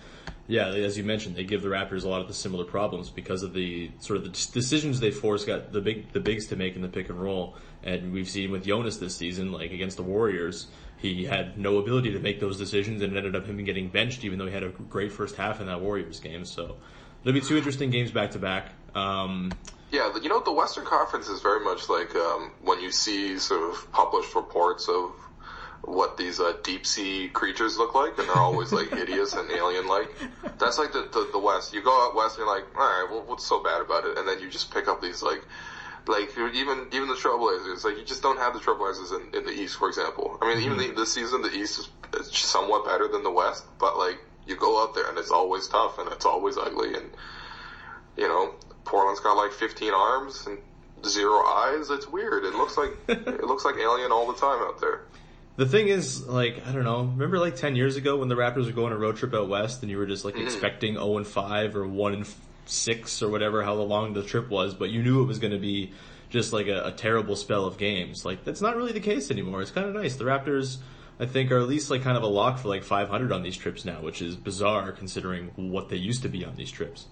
yeah, 0.48 0.68
as 0.68 0.98
you 0.98 1.06
mentioned, 1.06 1.38
they 1.38 1.46
give 1.46 1.62
the 1.62 1.70
Raptors 1.70 2.04
a 2.04 2.10
lot 2.10 2.20
of 2.20 2.28
the 2.28 2.34
similar 2.34 2.66
problems 2.66 3.10
because 3.10 3.42
of 3.42 3.54
the 3.54 3.92
sort 4.00 4.18
of 4.18 4.24
the 4.26 4.30
decisions 4.30 5.00
they 5.00 5.12
force 5.12 5.46
got 5.46 5.72
the 5.72 5.80
big 5.80 6.12
the 6.12 6.20
bigs 6.20 6.48
to 6.48 6.58
make 6.58 6.76
in 6.76 6.82
the 6.82 6.90
pick 6.90 7.08
and 7.08 7.22
roll, 7.22 7.56
and 7.82 8.12
we've 8.12 8.30
seen 8.30 8.52
with 8.52 8.66
Jonas 8.66 8.98
this 8.98 9.16
season, 9.16 9.54
like 9.54 9.72
against 9.72 9.96
the 9.96 10.04
Warriors, 10.04 10.68
he 10.98 11.24
had 11.24 11.58
no 11.58 11.78
ability 11.78 12.12
to 12.12 12.20
make 12.20 12.42
those 12.42 12.58
decisions, 12.58 13.02
and 13.02 13.16
ended 13.16 13.38
up 13.38 13.46
him 13.46 13.64
getting 13.64 13.88
benched, 13.88 14.26
even 14.26 14.38
though 14.38 14.48
he 14.48 14.54
had 14.54 14.64
a 14.64 14.70
great 14.70 15.14
first 15.14 15.38
half 15.38 15.62
in 15.62 15.68
that 15.68 15.80
Warriors 15.80 16.20
game. 16.20 16.44
So 16.44 16.76
There'll 17.24 17.40
be 17.40 17.46
two 17.46 17.58
interesting 17.58 17.90
games 17.90 18.12
back 18.12 18.32
to 18.32 18.40
back. 18.40 18.74
Um, 18.94 19.52
Yeah, 19.94 20.12
you 20.20 20.28
know, 20.28 20.40
the 20.40 20.52
Western 20.52 20.86
Conference 20.86 21.30
is 21.30 21.42
very 21.42 21.64
much 21.64 21.88
like 21.88 22.16
um, 22.16 22.52
when 22.64 22.82
you 22.82 22.90
see 22.90 23.38
sort 23.38 23.62
of 23.70 23.92
published 23.92 24.34
reports 24.34 24.90
of 24.90 25.12
what 25.84 26.18
these 26.18 26.40
uh, 26.40 26.54
deep 26.64 26.88
sea 26.88 27.30
creatures 27.30 27.78
look 27.78 27.94
like, 27.94 28.18
and 28.18 28.28
they're 28.28 28.36
always 28.36 28.72
like 28.72 28.90
hideous 28.98 29.36
and 29.36 29.52
alien 29.52 29.88
like. 29.88 30.10
That's 30.58 30.80
like 30.80 30.94
the, 30.94 31.02
the, 31.14 31.30
the 31.34 31.38
West. 31.38 31.76
You 31.76 31.84
go 31.84 31.92
out 31.92 32.16
west, 32.16 32.40
and 32.40 32.48
you're 32.48 32.56
like, 32.56 32.66
all 32.76 32.82
right, 32.82 33.08
well, 33.08 33.24
what's 33.28 33.46
so 33.46 33.62
bad 33.62 33.82
about 33.82 34.06
it? 34.06 34.18
And 34.18 34.28
then 34.28 34.40
you 34.40 34.50
just 34.50 34.74
pick 34.74 34.88
up 34.88 35.00
these 35.00 35.22
like. 35.22 35.46
Like 36.06 36.32
even 36.38 36.88
even 36.92 37.08
the 37.08 37.14
Trailblazers, 37.14 37.86
like 37.86 37.98
you 37.98 38.04
just 38.04 38.22
don't 38.22 38.38
have 38.38 38.54
the 38.54 38.60
Trailblazers 38.60 39.16
in, 39.16 39.40
in 39.40 39.46
the 39.46 39.54
East, 39.54 39.78
for 39.78 39.88
example. 39.88 40.38
I 40.42 40.50
mean, 40.50 40.58
mm-hmm. 40.58 40.82
even 40.82 40.96
the, 40.96 41.00
this 41.00 41.14
season, 41.14 41.42
the 41.44 41.54
East 41.54 41.88
is 42.20 42.30
somewhat 42.38 42.84
better 42.84 43.08
than 43.08 43.24
the 43.24 43.32
West, 43.32 43.64
but 43.80 43.98
like 43.98 44.20
you 44.46 44.58
go 44.58 44.84
out 44.84 44.96
there 44.96 45.08
and 45.08 45.18
it's 45.18 45.32
always 45.32 45.70
tough 45.70 46.00
and 46.00 46.12
it's 46.12 46.26
always 46.26 46.58
ugly 46.58 46.94
and 46.94 47.10
you 48.18 48.28
know 48.28 48.54
Portland's 48.86 49.20
got 49.20 49.36
like 49.36 49.52
15 49.52 49.94
arms 49.94 50.46
and 50.48 50.58
zero 51.06 51.46
eyes. 51.46 51.90
It's 51.90 52.08
weird. 52.08 52.44
It 52.46 52.54
looks 52.54 52.78
like 52.78 52.92
it 53.08 53.44
looks 53.44 53.66
like 53.66 53.76
Alien 53.78 54.12
all 54.12 54.32
the 54.32 54.40
time 54.40 54.62
out 54.62 54.80
there. 54.80 55.02
The 55.56 55.68
thing 55.68 55.88
is, 55.88 56.26
like, 56.26 56.66
I 56.66 56.72
don't 56.72 56.84
know. 56.84 57.02
Remember, 57.02 57.38
like 57.38 57.56
ten 57.56 57.76
years 57.76 57.96
ago 57.96 58.18
when 58.18 58.28
the 58.28 58.36
Raptors 58.36 58.66
were 58.66 58.72
going 58.72 58.92
a 58.92 58.98
road 58.98 59.18
trip 59.18 59.34
out 59.36 59.50
west, 59.50 59.84
and 59.84 59.92
you 59.92 59.98
were 59.98 60.08
just 60.08 60.26
like 60.26 60.34
mm-hmm. 60.34 60.46
expecting 60.46 60.96
zero 60.96 61.18
and 61.18 61.28
five 61.28 61.76
or 61.76 61.88
one 61.88 62.14
and 62.14 62.26
six 62.66 63.22
or 63.22 63.30
whatever, 63.30 63.64
how 63.64 63.74
long 63.76 64.14
the 64.14 64.24
trip 64.24 64.50
was, 64.50 64.74
but 64.74 64.90
you 64.90 65.04
knew 65.04 65.22
it 65.22 65.26
was 65.26 65.40
going 65.40 65.54
to 65.54 65.60
be 65.60 65.92
just 66.30 66.54
like 66.54 66.68
a, 66.68 66.86
a 66.86 66.92
terrible 66.92 67.36
spell 67.36 67.66
of 67.66 67.78
games. 67.78 68.26
Like 68.26 68.44
that's 68.44 68.62
not 68.62 68.76
really 68.76 68.92
the 68.92 69.00
case 69.00 69.30
anymore. 69.30 69.62
It's 69.62 69.72
kind 69.72 69.88
of 69.88 69.94
nice. 69.94 70.16
The 70.16 70.24
Raptors 70.24 70.78
I 71.20 71.26
think 71.26 71.52
are 71.52 71.60
at 71.60 71.68
least 71.68 71.90
like 71.92 72.02
kind 72.02 72.18
of 72.18 72.24
a 72.24 72.28
lock 72.28 72.58
for 72.58 72.70
like 72.70 72.84
500 72.84 73.32
on 73.32 73.44
these 73.44 73.58
trips 73.58 73.86
now, 73.86 74.02
which 74.02 74.22
is 74.22 74.36
bizarre 74.36 74.92
considering 74.92 75.52
what 75.56 75.90
they 75.90 75.98
used 75.98 76.24
to 76.24 76.30
be 76.30 76.44
on 76.44 76.56
these 76.56 76.72
trips. 76.72 77.06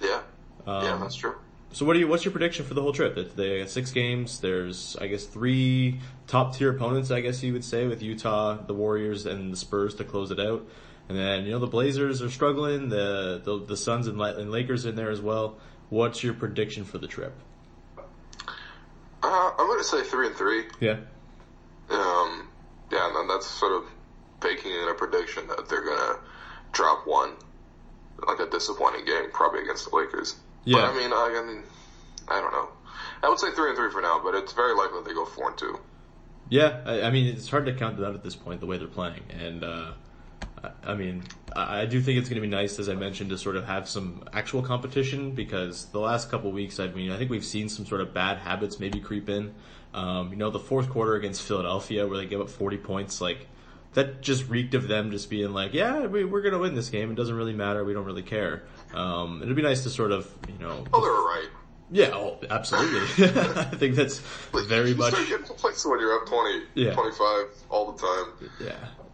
Yeah, 0.00 0.20
um, 0.66 0.84
yeah, 0.84 0.96
that's 0.96 1.16
true. 1.16 1.34
So 1.72 1.84
what 1.84 1.92
do 1.92 1.98
you? 1.98 2.08
What's 2.08 2.24
your 2.24 2.32
prediction 2.32 2.64
for 2.64 2.74
the 2.74 2.82
whole 2.82 2.92
trip? 2.92 3.36
They 3.36 3.60
got 3.60 3.68
six 3.68 3.90
games. 3.90 4.40
There's 4.40 4.96
I 5.00 5.06
guess 5.06 5.24
three 5.24 6.00
top 6.26 6.56
tier 6.56 6.70
opponents. 6.70 7.10
I 7.10 7.20
guess 7.20 7.42
you 7.42 7.52
would 7.52 7.64
say 7.64 7.86
with 7.86 8.02
Utah, 8.02 8.56
the 8.56 8.74
Warriors, 8.74 9.26
and 9.26 9.52
the 9.52 9.56
Spurs 9.56 9.94
to 9.96 10.04
close 10.04 10.30
it 10.30 10.40
out. 10.40 10.66
And 11.08 11.18
then 11.18 11.44
you 11.44 11.50
know 11.52 11.58
the 11.58 11.66
Blazers 11.66 12.22
are 12.22 12.30
struggling. 12.30 12.88
The 12.88 13.40
the, 13.44 13.64
the 13.64 13.76
Suns 13.76 14.06
and, 14.06 14.20
and 14.20 14.50
Lakers 14.50 14.86
in 14.86 14.96
there 14.96 15.10
as 15.10 15.20
well. 15.20 15.58
What's 15.90 16.22
your 16.22 16.34
prediction 16.34 16.84
for 16.84 16.98
the 16.98 17.06
trip? 17.06 17.34
Uh, 19.22 19.50
I'm 19.58 19.66
going 19.66 19.78
to 19.78 19.84
say 19.84 20.02
three 20.02 20.28
and 20.28 20.36
three. 20.36 20.64
Yeah. 20.80 20.98
Um, 21.90 22.48
yeah, 22.92 23.10
and 23.14 23.28
that's 23.28 23.46
sort 23.46 23.72
of 23.72 23.84
baking 24.40 24.70
in 24.70 24.88
a 24.88 24.94
prediction 24.94 25.46
that 25.48 25.68
they're 25.68 25.84
gonna 25.84 26.18
drop 26.72 27.06
one, 27.06 27.32
like 28.26 28.40
a 28.40 28.48
disappointing 28.48 29.04
game, 29.04 29.30
probably 29.32 29.62
against 29.62 29.90
the 29.90 29.96
Lakers. 29.96 30.36
Yeah. 30.68 30.82
But 30.82 30.84
I 30.90 30.96
mean, 30.98 31.12
I, 31.14 31.40
I 31.42 31.46
mean, 31.46 31.62
I 32.28 32.40
don't 32.42 32.52
know. 32.52 32.68
I 33.22 33.28
would 33.30 33.38
say 33.38 33.50
three 33.52 33.70
and 33.70 33.76
three 33.78 33.90
for 33.90 34.02
now, 34.02 34.20
but 34.22 34.34
it's 34.34 34.52
very 34.52 34.74
likely 34.74 35.00
they 35.02 35.14
go 35.14 35.24
four 35.24 35.48
and 35.48 35.56
two. 35.56 35.80
Yeah, 36.50 36.82
I, 36.84 37.02
I 37.02 37.10
mean, 37.10 37.26
it's 37.26 37.48
hard 37.48 37.64
to 37.66 37.72
count 37.72 37.98
it 37.98 38.04
out 38.04 38.14
at 38.14 38.22
this 38.22 38.36
point 38.36 38.60
the 38.60 38.66
way 38.66 38.76
they're 38.76 38.86
playing, 38.86 39.22
and 39.30 39.64
uh, 39.64 39.92
I, 40.62 40.92
I 40.92 40.94
mean, 40.94 41.24
I, 41.56 41.80
I 41.80 41.86
do 41.86 42.02
think 42.02 42.18
it's 42.18 42.28
going 42.28 42.40
to 42.40 42.46
be 42.46 42.54
nice, 42.54 42.78
as 42.78 42.90
I 42.90 42.94
mentioned, 42.94 43.30
to 43.30 43.38
sort 43.38 43.56
of 43.56 43.64
have 43.64 43.88
some 43.88 44.28
actual 44.34 44.60
competition 44.60 45.30
because 45.30 45.86
the 45.86 46.00
last 46.00 46.30
couple 46.30 46.52
weeks, 46.52 46.78
I 46.78 46.88
mean, 46.88 47.12
I 47.12 47.16
think 47.16 47.30
we've 47.30 47.46
seen 47.46 47.70
some 47.70 47.86
sort 47.86 48.02
of 48.02 48.12
bad 48.12 48.36
habits 48.36 48.78
maybe 48.78 49.00
creep 49.00 49.30
in. 49.30 49.54
Um, 49.94 50.32
you 50.32 50.36
know, 50.36 50.50
the 50.50 50.58
fourth 50.58 50.90
quarter 50.90 51.14
against 51.14 51.40
Philadelphia 51.40 52.06
where 52.06 52.18
they 52.18 52.26
give 52.26 52.42
up 52.42 52.50
40 52.50 52.76
points, 52.76 53.22
like, 53.22 53.46
that 53.94 54.20
just 54.20 54.48
reeked 54.48 54.74
of 54.74 54.86
them 54.86 55.10
just 55.10 55.30
being 55.30 55.52
like, 55.52 55.72
yeah, 55.72 56.06
we, 56.06 56.22
are 56.22 56.28
going 56.28 56.52
to 56.52 56.58
win 56.58 56.74
this 56.74 56.90
game. 56.90 57.10
It 57.10 57.14
doesn't 57.14 57.34
really 57.34 57.54
matter. 57.54 57.84
We 57.84 57.94
don't 57.94 58.04
really 58.04 58.22
care. 58.22 58.64
Um, 58.94 59.42
it'd 59.42 59.56
be 59.56 59.62
nice 59.62 59.82
to 59.82 59.90
sort 59.90 60.12
of, 60.12 60.30
you 60.48 60.58
know. 60.58 60.84
Oh, 60.92 61.00
they're 61.00 61.12
right. 61.12 61.48
Yeah, 61.90 62.10
oh, 62.14 62.38
absolutely. 62.50 63.24
I 63.26 63.64
think 63.64 63.94
that's 63.94 64.18
very 64.52 64.94
much. 64.94 65.12
You 65.12 65.24
start 65.24 65.40
getting 65.40 65.56
points 65.56 65.86
when 65.86 66.00
you're 66.00 66.20
up 66.20 66.28
20, 66.28 66.62
yeah. 66.74 66.92
25 66.92 67.46
all 67.70 67.92
the 67.92 67.98
time. 67.98 68.50
Yeah. 68.60 68.72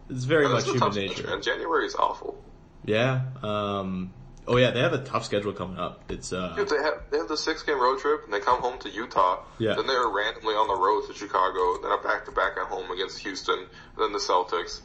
It's 0.09 0.25
very 0.25 0.47
much 0.47 0.65
human 0.65 0.93
nature. 0.93 1.33
And 1.33 1.41
January 1.41 1.85
is 1.85 1.95
awful. 1.95 2.41
Yeah. 2.85 3.21
Um, 3.41 4.13
Oh 4.47 4.57
yeah, 4.57 4.71
they 4.71 4.79
have 4.79 4.93
a 4.93 5.03
tough 5.03 5.25
schedule 5.25 5.53
coming 5.53 5.79
up. 5.79 6.03
It's 6.09 6.31
uh, 6.31 6.53
Dude, 6.55 6.69
they 6.69 6.77
have 6.77 7.01
they 7.09 7.17
have 7.17 7.27
the 7.27 7.37
six 7.37 7.63
game 7.63 7.81
road 7.81 7.99
trip 7.99 8.25
and 8.25 8.33
they 8.33 8.39
come 8.39 8.61
home 8.61 8.77
to 8.79 8.89
Utah. 8.89 9.43
Yeah. 9.57 9.73
Then 9.73 9.87
they're 9.87 10.07
randomly 10.07 10.53
on 10.53 10.67
the 10.67 10.75
road 10.75 11.07
to 11.07 11.17
Chicago. 11.17 11.81
Then 11.81 11.91
a 11.91 12.01
back 12.01 12.25
to 12.25 12.31
back 12.31 12.53
at 12.57 12.67
home 12.67 12.91
against 12.91 13.19
Houston. 13.19 13.65
Then 13.97 14.11
the 14.11 14.19
Celtics. 14.19 14.81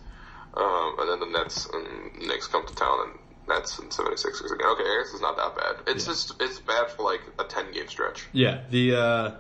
Um, 0.55 0.97
and 0.99 1.11
then 1.11 1.21
the 1.21 1.39
Nets 1.39 1.69
and 1.73 2.27
Knicks 2.27 2.47
come 2.47 2.67
to 2.67 2.75
town 2.75 3.09
and 3.09 3.19
Nets 3.51 3.79
and 3.79 3.91
76ers 3.91 4.53
again. 4.53 4.67
Okay, 4.67 4.83
I 4.83 5.03
guess 5.03 5.13
it's 5.13 5.23
not 5.23 5.37
that 5.37 5.57
bad. 5.57 5.95
It's 5.95 6.07
yeah. 6.07 6.13
just 6.13 6.41
it's 6.41 6.59
bad 6.61 6.91
for 6.91 7.03
like 7.03 7.21
a 7.39 7.45
ten 7.45 7.73
game 7.73 7.89
stretch. 7.89 8.27
Yeah. 8.33 8.63
The 8.71 8.97
uh, 8.97 9.31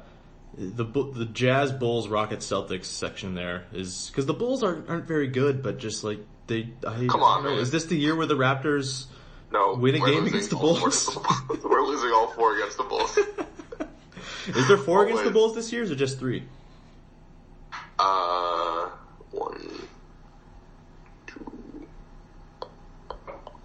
the 0.56 0.84
the 0.84 1.26
Jazz 1.26 1.72
Bulls 1.72 2.08
Rockets 2.08 2.46
Celtics 2.46 2.86
section 2.86 3.34
there 3.34 3.64
is 3.72 4.08
because 4.08 4.26
the 4.26 4.34
Bulls 4.34 4.62
aren't 4.62 4.90
aren't 4.90 5.06
very 5.06 5.28
good, 5.28 5.62
but 5.62 5.78
just 5.78 6.04
like 6.04 6.18
they. 6.46 6.68
I, 6.86 7.06
Come 7.06 7.22
on, 7.22 7.44
man. 7.44 7.58
Is 7.58 7.70
this 7.70 7.86
the 7.86 7.96
year 7.96 8.14
where 8.16 8.26
the 8.26 8.36
Raptors? 8.36 9.06
No. 9.52 9.74
Win 9.74 9.96
a 9.96 9.98
game 9.98 10.26
against 10.26 10.50
the 10.50 10.56
Bulls? 10.56 11.16
we're 11.64 11.82
losing 11.82 12.10
all 12.10 12.28
four 12.28 12.56
against 12.56 12.76
the 12.76 12.84
Bulls. 12.84 13.18
Is 14.46 14.68
there 14.68 14.78
four 14.78 15.04
against 15.04 15.24
the 15.24 15.30
Bulls 15.30 15.54
this 15.54 15.72
year, 15.72 15.82
or 15.82 15.94
just 15.94 16.18
three? 16.18 16.44
Uh, 17.98 18.88
one, 19.30 19.88
two, 21.26 21.86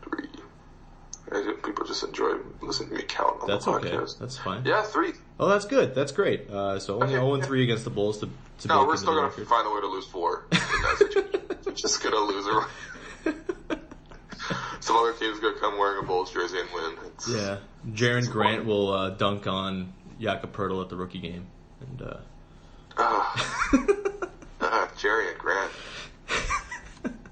three. 0.04 0.28
I 0.28 0.34
think 0.34 1.15
People 1.32 1.86
just 1.86 2.04
enjoy 2.04 2.36
listening 2.62 2.90
to 2.90 2.96
me 2.96 3.02
count 3.04 3.42
on 3.42 3.48
That's 3.48 3.66
the 3.66 3.72
okay. 3.72 3.90
podcast. 3.90 4.20
That's 4.20 4.38
fine. 4.38 4.64
Yeah, 4.66 4.84
three. 4.84 5.14
Oh, 5.40 5.50
that's 5.50 5.66
good. 5.66 5.96
That's 5.96 6.12
great. 6.12 6.50
Uh, 6.50 6.80
so 6.80 6.96
only 6.96 7.16
Okay. 7.16 7.26
0 7.26 7.42
3 7.42 7.64
against 7.64 7.84
the 7.84 7.90
Bulls 7.90 8.20
to, 8.20 8.30
to 8.60 8.68
No, 8.68 8.86
we're 8.86 8.96
still 8.96 9.16
gonna 9.16 9.28
record. 9.28 9.48
find 9.48 9.68
a 9.68 9.72
way 9.72 9.82
to 9.82 9.88
lose 9.88 10.06
four. 10.06 10.46
We're 11.66 11.72
just 11.74 12.02
gonna 12.04 12.20
lose 12.20 12.46
it. 13.26 13.36
Some 14.82 14.96
other 14.98 15.14
team's 15.14 15.40
gonna 15.40 15.60
come 15.60 15.78
wearing 15.80 16.04
a 16.04 16.08
Bulls 16.08 16.32
jersey 16.32 16.60
and 16.60 16.70
win. 16.74 16.94
It's, 17.08 17.28
Yeah, 17.28 17.58
Jerian 17.92 18.30
Grant 18.32 18.66
will 18.66 18.92
uh, 18.94 19.10
dunk 19.10 19.48
on 19.48 19.94
Jakob 20.22 20.54
Poeltl 20.56 20.84
at 20.84 20.90
the 20.90 20.96
rookie 20.96 21.20
game, 21.20 21.48
and 21.82 22.02
uh, 22.04 22.18
Jerian 24.98 25.38
Grant. 25.40 25.72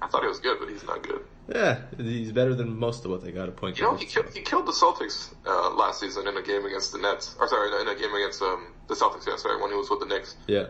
I 0.02 0.06
thought 0.08 0.22
he 0.22 0.28
was 0.28 0.40
good, 0.40 0.58
but 0.58 0.68
he's 0.68 0.84
not 0.84 1.02
good. 1.02 1.20
Yeah, 1.48 1.82
he's 1.96 2.32
better 2.32 2.54
than 2.54 2.76
most 2.78 3.04
of 3.04 3.10
what 3.10 3.22
they 3.22 3.32
got 3.32 3.48
at 3.48 3.56
point 3.56 3.78
You 3.78 3.84
know, 3.84 3.96
he 3.96 4.06
killed, 4.06 4.30
he 4.32 4.40
killed 4.40 4.66
the 4.66 4.72
Celtics 4.72 5.32
uh, 5.46 5.74
last 5.74 6.00
season 6.00 6.26
in 6.26 6.36
a 6.36 6.42
game 6.42 6.64
against 6.64 6.92
the 6.92 6.98
Nets. 6.98 7.36
Or 7.38 7.48
sorry, 7.48 7.70
in 7.80 7.88
a 7.88 7.94
game 7.94 8.14
against 8.14 8.40
um, 8.42 8.68
the 8.88 8.94
Celtics. 8.94 9.26
Yeah, 9.26 9.36
sorry, 9.36 9.60
when 9.60 9.70
he 9.70 9.76
was 9.76 9.90
with 9.90 10.00
the 10.00 10.06
Knicks. 10.06 10.36
Yeah, 10.46 10.66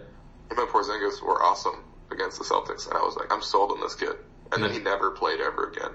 Him 0.51 0.59
and 0.59 0.69
Porzingis 0.69 1.23
were 1.23 1.43
awesome 1.43 1.85
against 2.11 2.39
the 2.39 2.45
Celtics, 2.45 2.89
and 2.89 2.97
I 2.97 3.03
was 3.03 3.17
like, 3.17 3.33
I'm 3.33 3.43
sold 3.43 3.71
on 3.71 3.81
this 3.81 3.95
kid. 3.95 4.17
And 4.53 4.63
then 4.63 4.73
he 4.73 4.79
never 4.79 5.11
played 5.11 5.41
ever 5.41 5.73
again. 5.73 5.91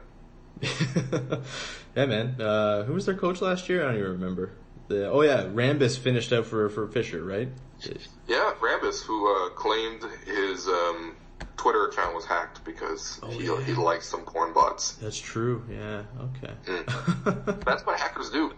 yeah, 1.96 2.06
man. 2.06 2.42
Uh, 2.42 2.84
who 2.84 2.94
was 2.94 3.06
their 3.06 3.16
coach 3.16 3.42
last 3.42 3.70
year? 3.70 3.84
I 3.84 3.86
don't 3.86 4.00
even 4.00 4.12
remember. 4.12 4.52
The, 4.90 5.10
oh 5.10 5.22
yeah, 5.22 5.44
Rambis 5.44 5.98
finished 5.98 6.34
out 6.34 6.46
for 6.46 6.68
for 6.70 6.88
Fisher, 6.88 7.24
right? 7.24 7.48
Yeah, 8.28 8.54
Rambis, 8.60 9.04
who 9.04 9.28
uh, 9.28 9.50
claimed 9.52 10.04
his 10.26 10.68
um, 10.68 11.16
Twitter 11.60 11.88
account 11.88 12.16
was 12.16 12.24
hacked 12.24 12.64
because 12.64 13.20
he, 13.32 13.46
yeah. 13.46 13.62
he 13.62 13.74
likes 13.74 14.08
some 14.08 14.22
porn 14.22 14.54
bots. 14.54 14.94
That's 14.94 15.20
true. 15.20 15.66
Yeah. 15.70 16.04
Okay. 16.22 16.54
Mm. 16.66 17.64
That's 17.66 17.86
what 17.86 18.00
hackers 18.00 18.30
do. 18.30 18.54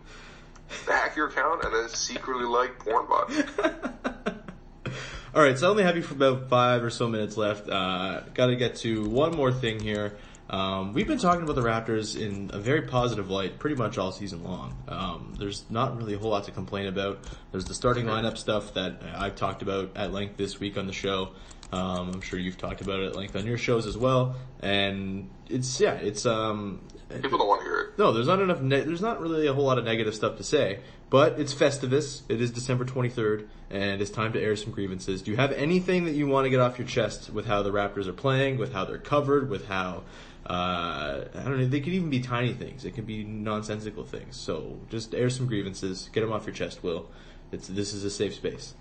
They 0.85 0.93
hack 0.93 1.15
your 1.15 1.29
account 1.29 1.63
and 1.63 1.73
then 1.73 1.89
secretly 1.89 2.45
like 2.45 2.77
porn 2.77 3.07
bots. 3.07 3.41
All 5.33 5.41
right, 5.41 5.57
so 5.57 5.65
I 5.65 5.69
only 5.71 5.83
have 5.83 5.95
you 5.95 6.03
for 6.03 6.13
about 6.13 6.47
five 6.47 6.83
or 6.83 6.91
so 6.91 7.07
minutes 7.07 7.37
left. 7.37 7.67
Uh, 7.67 8.21
Got 8.35 8.47
to 8.47 8.55
get 8.55 8.75
to 8.77 9.09
one 9.09 9.35
more 9.35 9.51
thing 9.51 9.79
here. 9.79 10.17
Um, 10.51 10.93
we've 10.93 11.07
been 11.07 11.17
talking 11.17 11.41
about 11.41 11.55
the 11.55 11.63
Raptors 11.63 12.19
in 12.19 12.51
a 12.53 12.59
very 12.59 12.83
positive 12.83 13.31
light 13.31 13.57
pretty 13.57 13.77
much 13.77 13.97
all 13.97 14.11
season 14.11 14.43
long. 14.43 14.77
Um, 14.87 15.33
there's 15.39 15.63
not 15.71 15.97
really 15.97 16.13
a 16.13 16.19
whole 16.19 16.29
lot 16.29 16.43
to 16.43 16.51
complain 16.51 16.85
about. 16.85 17.23
There's 17.51 17.65
the 17.65 17.73
starting 17.73 18.05
lineup 18.05 18.37
stuff 18.37 18.75
that 18.75 19.01
I've 19.15 19.37
talked 19.37 19.63
about 19.63 19.95
at 19.95 20.13
length 20.13 20.37
this 20.37 20.59
week 20.59 20.77
on 20.77 20.85
the 20.85 20.93
show. 20.93 21.31
Um, 21.71 22.11
I'm 22.13 22.21
sure 22.21 22.37
you've 22.37 22.57
talked 22.57 22.81
about 22.81 22.99
it 22.99 23.07
at 23.07 23.15
length 23.15 23.35
on 23.35 23.45
your 23.45 23.57
shows 23.57 23.85
as 23.85 23.97
well. 23.97 24.35
And 24.61 25.29
it's 25.49 25.79
yeah, 25.79 25.93
it's 25.93 26.25
um, 26.25 26.81
People 27.09 27.37
don't 27.37 27.47
want 27.47 27.61
to 27.61 27.67
hear 27.67 27.79
it. 27.79 27.97
no, 27.97 28.11
there's 28.13 28.27
not 28.27 28.39
enough. 28.41 28.61
Ne- 28.61 28.81
there's 28.81 29.01
not 29.01 29.19
really 29.21 29.47
a 29.47 29.53
whole 29.53 29.65
lot 29.65 29.77
of 29.77 29.85
negative 29.85 30.15
stuff 30.15 30.37
to 30.37 30.43
say. 30.43 30.79
But 31.09 31.39
it's 31.39 31.53
Festivus. 31.53 32.21
It 32.29 32.39
is 32.39 32.51
December 32.51 32.85
23rd, 32.85 33.47
and 33.69 34.01
it's 34.01 34.11
time 34.11 34.31
to 34.31 34.41
air 34.41 34.55
some 34.55 34.71
grievances. 34.71 35.21
Do 35.21 35.31
you 35.31 35.37
have 35.37 35.51
anything 35.51 36.05
that 36.05 36.13
you 36.13 36.25
want 36.27 36.45
to 36.45 36.49
get 36.49 36.61
off 36.61 36.79
your 36.79 36.87
chest 36.87 37.29
with 37.29 37.45
how 37.45 37.63
the 37.63 37.71
Raptors 37.71 38.07
are 38.07 38.13
playing, 38.13 38.57
with 38.57 38.71
how 38.71 38.85
they're 38.85 38.97
covered, 38.97 39.49
with 39.49 39.67
how 39.67 40.03
uh, 40.45 41.25
I 41.35 41.43
don't 41.43 41.59
know. 41.59 41.67
They 41.67 41.81
could 41.81 41.93
even 41.93 42.09
be 42.09 42.19
tiny 42.19 42.53
things. 42.53 42.83
It 42.85 42.91
could 42.91 43.05
be 43.05 43.23
nonsensical 43.23 44.03
things. 44.03 44.35
So 44.37 44.79
just 44.89 45.13
air 45.13 45.29
some 45.29 45.47
grievances. 45.47 46.09
Get 46.13 46.21
them 46.21 46.31
off 46.31 46.45
your 46.45 46.55
chest, 46.55 46.83
Will. 46.83 47.09
It's 47.51 47.67
this 47.67 47.93
is 47.93 48.03
a 48.03 48.09
safe 48.09 48.33
space. 48.35 48.73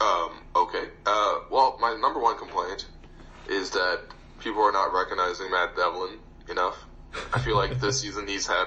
Um, 0.00 0.30
okay. 0.56 0.84
Uh, 1.06 1.40
well, 1.50 1.78
my 1.80 1.96
number 2.00 2.20
one 2.20 2.36
complaint 2.38 2.86
is 3.48 3.70
that 3.70 4.00
people 4.40 4.62
are 4.62 4.72
not 4.72 4.92
recognizing 4.92 5.50
Matt 5.50 5.76
Devlin 5.76 6.18
enough. 6.48 6.76
I 7.32 7.40
feel 7.40 7.56
like 7.56 7.78
this 7.80 8.00
season 8.02 8.26
he's 8.26 8.46
had. 8.46 8.66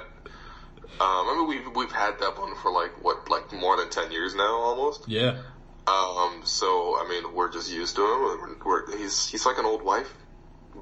Um, 0.97 1.01
I 1.01 1.35
mean, 1.37 1.47
we've 1.47 1.75
we've 1.75 1.91
had 1.91 2.17
Devlin 2.19 2.55
for 2.61 2.71
like 2.71 3.03
what, 3.03 3.29
like 3.29 3.51
more 3.51 3.75
than 3.77 3.89
ten 3.89 4.11
years 4.11 4.33
now, 4.35 4.55
almost. 4.55 5.07
Yeah. 5.07 5.41
Um, 5.87 6.41
so 6.45 6.97
I 6.97 7.07
mean, 7.09 7.35
we're 7.35 7.51
just 7.51 7.71
used 7.71 7.95
to 7.97 8.01
him. 8.01 8.21
We're, 8.21 8.55
we're, 8.65 8.97
he's 8.97 9.27
he's 9.27 9.45
like 9.45 9.57
an 9.57 9.65
old 9.65 9.83
wife, 9.83 10.11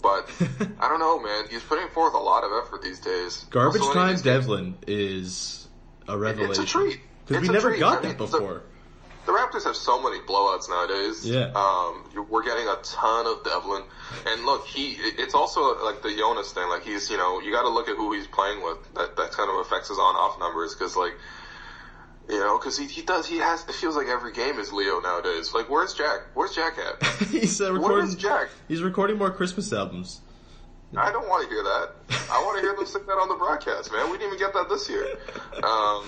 but 0.02 0.30
I 0.80 0.88
don't 0.88 1.00
know, 1.00 1.20
man. 1.20 1.46
He's 1.50 1.64
putting 1.64 1.88
forth 1.90 2.14
a 2.14 2.20
lot 2.20 2.44
of 2.44 2.52
effort 2.64 2.84
these 2.84 3.00
days. 3.00 3.46
Garbage 3.50 3.82
Also, 3.82 3.94
time 3.94 4.18
Devlin 4.18 4.78
is 4.88 5.68
a 6.08 6.18
revelation. 6.18 6.52
It's 6.52 6.60
a 6.60 6.66
treat. 6.66 7.00
Because 7.26 7.48
we 7.48 7.54
never 7.54 7.70
treat. 7.70 7.80
got 7.80 8.00
I 8.00 8.02
that 8.02 8.08
mean, 8.10 8.18
before. 8.18 8.64
The 9.26 9.32
Raptors 9.32 9.64
have 9.64 9.76
so 9.78 10.02
many 10.02 10.20
blowouts 10.20 10.68
nowadays. 10.70 11.26
Yeah. 11.26 11.52
Um, 11.56 12.28
we're 12.30 12.44
getting 12.44 12.68
a 12.68 12.76
ton 12.84 13.26
of 13.26 13.44
Devlin, 13.46 13.84
and 14.28 14.46
look, 14.46 14.68
he. 14.68 14.98
It's 15.00 15.34
also 15.34 15.82
like 15.84 16.02
the 16.02 16.14
Jonas 16.16 16.52
thing. 16.52 16.68
Like 16.68 16.84
he's, 16.84 17.10
you 17.10 17.16
know, 17.18 17.40
you 17.40 17.52
got 17.52 17.62
to 17.64 17.70
look 17.70 17.88
at 17.88 17.96
who 17.96 18.12
he's 18.14 18.28
playing 18.28 18.62
with. 18.64 18.78
That 18.96 19.16
that 19.16 19.32
kind 19.32 19.50
of 19.50 19.66
affects 19.66 19.88
his 19.90 19.98
on-off 19.98 20.40
numbers 20.40 20.76
because, 20.76 20.98
like, 20.98 21.14
you 22.30 22.38
know, 22.40 22.58
because 22.58 22.78
he 22.78 22.86
he 22.88 23.02
does 23.02 23.26
he 23.26 23.38
has. 23.38 23.64
It 23.64 23.76
feels 23.76 23.96
like 23.96 24.08
every 24.08 24.34
game 24.34 24.60
is 24.60 24.74
Leo 24.74 25.00
nowadays. 25.00 25.54
Like, 25.54 25.70
where's 25.70 25.94
Jack? 25.94 26.24
Where's 26.34 26.54
Jack 26.54 26.74
at? 26.78 27.08
he's 27.30 27.62
uh, 27.62 27.66
Where 27.66 27.74
recording. 27.76 28.08
is 28.10 28.16
Jack? 28.16 28.50
He's 28.68 28.82
recording 28.82 29.18
more 29.18 29.32
Christmas 29.32 29.72
albums. 29.72 30.20
I 30.96 31.12
don't 31.12 31.28
want 31.28 31.44
to 31.44 31.50
hear 31.50 31.64
that. 31.64 31.90
I 32.30 32.42
want 32.44 32.58
to 32.58 32.62
hear 32.62 32.76
them 32.76 32.86
sing 32.86 33.06
that 33.08 33.14
on 33.14 33.30
the 33.30 33.36
broadcast, 33.36 33.92
man. 33.92 34.12
We 34.12 34.18
didn't 34.18 34.34
even 34.34 34.40
get 34.40 34.54
that 34.54 34.70
this 34.70 34.90
year. 34.90 35.18
Um, 35.64 36.06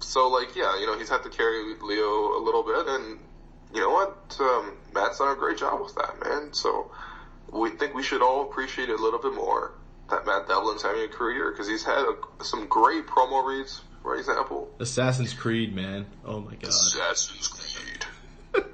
so 0.00 0.28
like, 0.28 0.56
yeah, 0.56 0.78
you 0.78 0.86
know, 0.86 0.98
he's 0.98 1.08
had 1.08 1.22
to 1.22 1.30
carry 1.30 1.74
Leo 1.80 2.36
a 2.36 2.42
little 2.42 2.62
bit, 2.62 2.86
and 2.86 3.18
you 3.72 3.80
know 3.80 3.90
what? 3.90 4.36
Um, 4.40 4.76
Matt's 4.94 5.18
done 5.18 5.36
a 5.36 5.38
great 5.38 5.58
job 5.58 5.80
with 5.80 5.94
that, 5.94 6.18
man. 6.24 6.52
So 6.52 6.90
we 7.52 7.70
think 7.70 7.94
we 7.94 8.02
should 8.02 8.22
all 8.22 8.42
appreciate 8.42 8.88
it 8.88 8.98
a 8.98 9.02
little 9.02 9.20
bit 9.20 9.34
more 9.34 9.72
that 10.10 10.26
Matt 10.26 10.48
Devlin's 10.48 10.82
having 10.82 11.02
a 11.04 11.08
career 11.08 11.50
because 11.50 11.68
he's 11.68 11.84
had 11.84 12.04
a, 12.04 12.44
some 12.44 12.66
great 12.66 13.06
promo 13.06 13.44
reads, 13.44 13.82
for 14.02 14.16
example. 14.16 14.70
Assassin's 14.80 15.32
Creed, 15.32 15.74
man. 15.74 16.06
Oh 16.24 16.40
my 16.40 16.54
god. 16.54 16.68
Assassin's 16.68 17.48
Creed. 17.48 18.04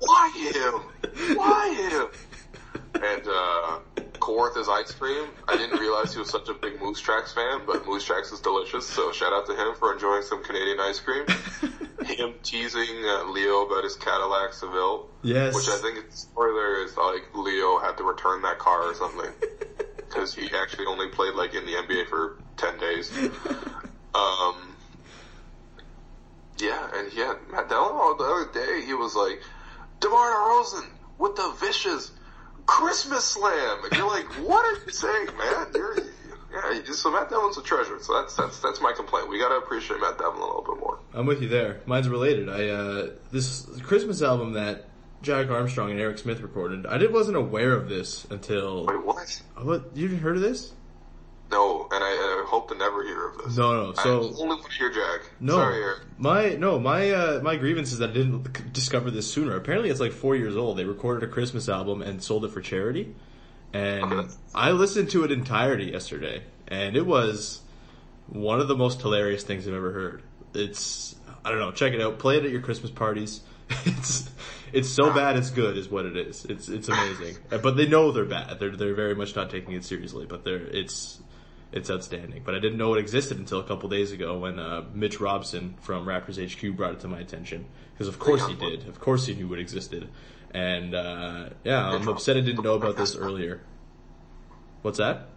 Why 0.00 0.50
him? 0.52 1.36
Why 1.36 1.74
him? 1.90 2.08
And 3.02 3.26
uh 3.26 3.78
Kawartha's 4.24 4.70
ice 4.70 4.90
cream. 4.92 5.28
I 5.46 5.58
didn't 5.58 5.78
realize 5.78 6.14
he 6.14 6.18
was 6.18 6.30
such 6.30 6.48
a 6.48 6.54
big 6.54 6.80
Moose 6.80 6.98
Tracks 6.98 7.32
fan, 7.34 7.60
but 7.66 7.86
Moose 7.86 8.06
Tracks 8.06 8.32
is 8.32 8.40
delicious. 8.40 8.86
So 8.88 9.12
shout 9.12 9.34
out 9.34 9.44
to 9.46 9.52
him 9.54 9.74
for 9.78 9.92
enjoying 9.92 10.22
some 10.22 10.42
Canadian 10.42 10.80
ice 10.80 10.98
cream. 10.98 11.26
him 12.06 12.32
teasing 12.42 13.04
uh, 13.04 13.24
Leo 13.24 13.66
about 13.66 13.84
his 13.84 13.96
Cadillac 13.96 14.54
Seville, 14.54 15.08
Yes. 15.22 15.54
which 15.54 15.68
I 15.68 15.76
think 15.76 16.04
there 16.36 16.84
is 16.84 16.96
like 16.96 17.34
Leo 17.34 17.78
had 17.80 17.98
to 17.98 18.04
return 18.04 18.40
that 18.42 18.58
car 18.58 18.82
or 18.90 18.94
something 18.94 19.30
because 19.96 20.34
he 20.34 20.48
actually 20.56 20.86
only 20.86 21.08
played 21.08 21.34
like 21.34 21.54
in 21.54 21.66
the 21.66 21.72
NBA 21.72 22.08
for 22.08 22.38
ten 22.56 22.78
days. 22.78 23.12
Um, 24.14 24.76
yeah, 26.58 26.88
and 26.94 27.12
yeah, 27.12 27.34
Matt 27.50 27.68
Devlin 27.68 28.16
the 28.16 28.24
other 28.24 28.52
day 28.52 28.86
he 28.86 28.94
was 28.94 29.16
like, 29.16 29.42
DeMar 29.98 30.30
DeRozan 30.30 30.86
with 31.18 31.34
the 31.34 31.52
vicious 31.58 32.12
Christmas 32.66 33.24
slam, 33.24 33.84
and 33.84 33.92
you're 33.98 34.08
like, 34.08 34.26
what 34.46 34.64
are 34.64 34.84
you 34.84 34.90
saying, 34.90 35.28
man? 35.36 35.66
You're 35.74 35.96
yeah, 36.54 36.82
so 36.92 37.10
Matt 37.10 37.30
Devlin's 37.30 37.58
a 37.58 37.62
treasure. 37.62 37.98
So 38.00 38.14
that's 38.14 38.36
that's 38.36 38.60
that's 38.60 38.80
my 38.80 38.92
complaint. 38.92 39.28
We 39.28 39.38
gotta 39.38 39.56
appreciate 39.56 40.00
Matt 40.00 40.18
Devlin 40.18 40.40
a 40.40 40.46
little 40.46 40.62
bit 40.62 40.78
more. 40.78 40.98
I'm 41.12 41.26
with 41.26 41.42
you 41.42 41.48
there. 41.48 41.80
Mine's 41.86 42.08
related. 42.08 42.48
I 42.48 42.68
uh 42.68 43.10
this 43.32 43.66
Christmas 43.82 44.22
album 44.22 44.52
that 44.52 44.86
Jack 45.22 45.50
Armstrong 45.50 45.90
and 45.90 45.98
Eric 45.98 46.18
Smith 46.18 46.40
recorded. 46.40 46.86
I 46.86 46.98
did 46.98 47.12
wasn't 47.12 47.36
aware 47.36 47.72
of 47.72 47.88
this 47.88 48.24
until 48.30 48.86
Wait, 48.86 49.04
what? 49.04 49.42
Oh, 49.56 49.64
what 49.64 49.96
you 49.96 50.08
heard 50.16 50.36
of 50.36 50.42
this? 50.42 50.72
No, 51.50 51.88
and 51.90 52.02
I, 52.04 52.08
I 52.08 52.23
hope 52.54 52.68
to 52.70 52.74
never 52.76 53.02
hear 53.04 53.28
of 53.28 53.38
this. 53.38 53.56
No, 53.56 53.72
no. 53.84 53.94
I 53.98 54.02
So 54.02 54.20
only 54.22 54.46
want 54.46 54.64
to 54.64 54.70
hear 54.78 54.90
Jack. 54.90 55.30
no, 55.40 55.54
Sorry, 55.54 55.82
Eric. 55.82 55.98
my 56.18 56.48
no, 56.54 56.78
my 56.78 57.10
uh, 57.10 57.40
my 57.42 57.56
grievance 57.56 57.92
is 57.92 57.98
that 57.98 58.10
I 58.10 58.12
didn't 58.12 58.72
discover 58.72 59.10
this 59.10 59.30
sooner. 59.32 59.56
Apparently, 59.56 59.90
it's 59.90 60.00
like 60.00 60.12
four 60.12 60.36
years 60.36 60.56
old. 60.56 60.78
They 60.78 60.84
recorded 60.84 61.28
a 61.28 61.32
Christmas 61.32 61.68
album 61.68 62.02
and 62.02 62.22
sold 62.22 62.44
it 62.44 62.52
for 62.52 62.60
charity, 62.60 63.14
and 63.72 64.12
Okay. 64.12 64.28
I 64.54 64.70
listened 64.72 65.10
to 65.10 65.24
it 65.24 65.30
entirety 65.32 65.86
yesterday, 65.86 66.42
and 66.68 66.96
it 66.96 67.06
was 67.06 67.60
one 68.28 68.60
of 68.60 68.68
the 68.68 68.76
most 68.76 69.02
hilarious 69.02 69.42
things 69.44 69.66
I've 69.68 69.74
ever 69.74 69.92
heard. 69.92 70.22
It's 70.54 71.16
I 71.44 71.50
don't 71.50 71.58
know. 71.58 71.72
Check 71.72 71.92
it 71.92 72.00
out. 72.00 72.18
Play 72.18 72.38
it 72.38 72.44
at 72.44 72.50
your 72.50 72.62
Christmas 72.62 72.90
parties. 72.90 73.40
It's 73.86 74.30
it's 74.72 74.88
so 74.88 75.12
bad 75.12 75.36
it's 75.36 75.50
good 75.50 75.76
is 75.78 75.88
what 75.88 76.04
it 76.04 76.16
is. 76.16 76.44
It's 76.46 76.68
it's 76.68 76.88
amazing. 76.88 77.36
But 77.62 77.76
they 77.76 77.86
know 77.86 78.12
they're 78.12 78.24
bad. 78.24 78.58
They're 78.60 78.76
they're 78.76 78.94
very 78.94 79.14
much 79.14 79.34
not 79.36 79.50
taking 79.50 79.72
it 79.74 79.84
seriously. 79.84 80.26
But 80.26 80.44
they're 80.44 80.56
it's 80.80 81.20
it's 81.74 81.90
outstanding. 81.90 82.42
But 82.44 82.54
I 82.54 82.60
didn't 82.60 82.78
know 82.78 82.94
it 82.94 83.00
existed 83.00 83.36
until 83.36 83.58
a 83.58 83.64
couple 83.64 83.88
days 83.88 84.12
ago 84.12 84.38
when 84.38 84.60
uh, 84.60 84.84
Mitch 84.94 85.20
Robson 85.20 85.74
from 85.82 86.06
Raptors 86.06 86.38
HQ 86.38 86.76
brought 86.76 86.92
it 86.92 87.00
to 87.00 87.08
my 87.08 87.18
attention. 87.18 87.66
Because 87.92 88.06
of 88.06 88.18
course 88.18 88.46
he 88.46 88.54
did. 88.54 88.88
Of 88.88 89.00
course 89.00 89.26
he 89.26 89.34
knew 89.34 89.52
it 89.52 89.58
existed. 89.58 90.08
And 90.52 90.94
uh, 90.94 91.50
yeah, 91.64 91.90
I'm 91.90 92.06
upset 92.08 92.36
I 92.36 92.40
didn't 92.40 92.62
know 92.62 92.74
about 92.74 92.96
this 92.96 93.16
earlier. 93.16 93.60
What's 94.82 94.98
that? 94.98 95.28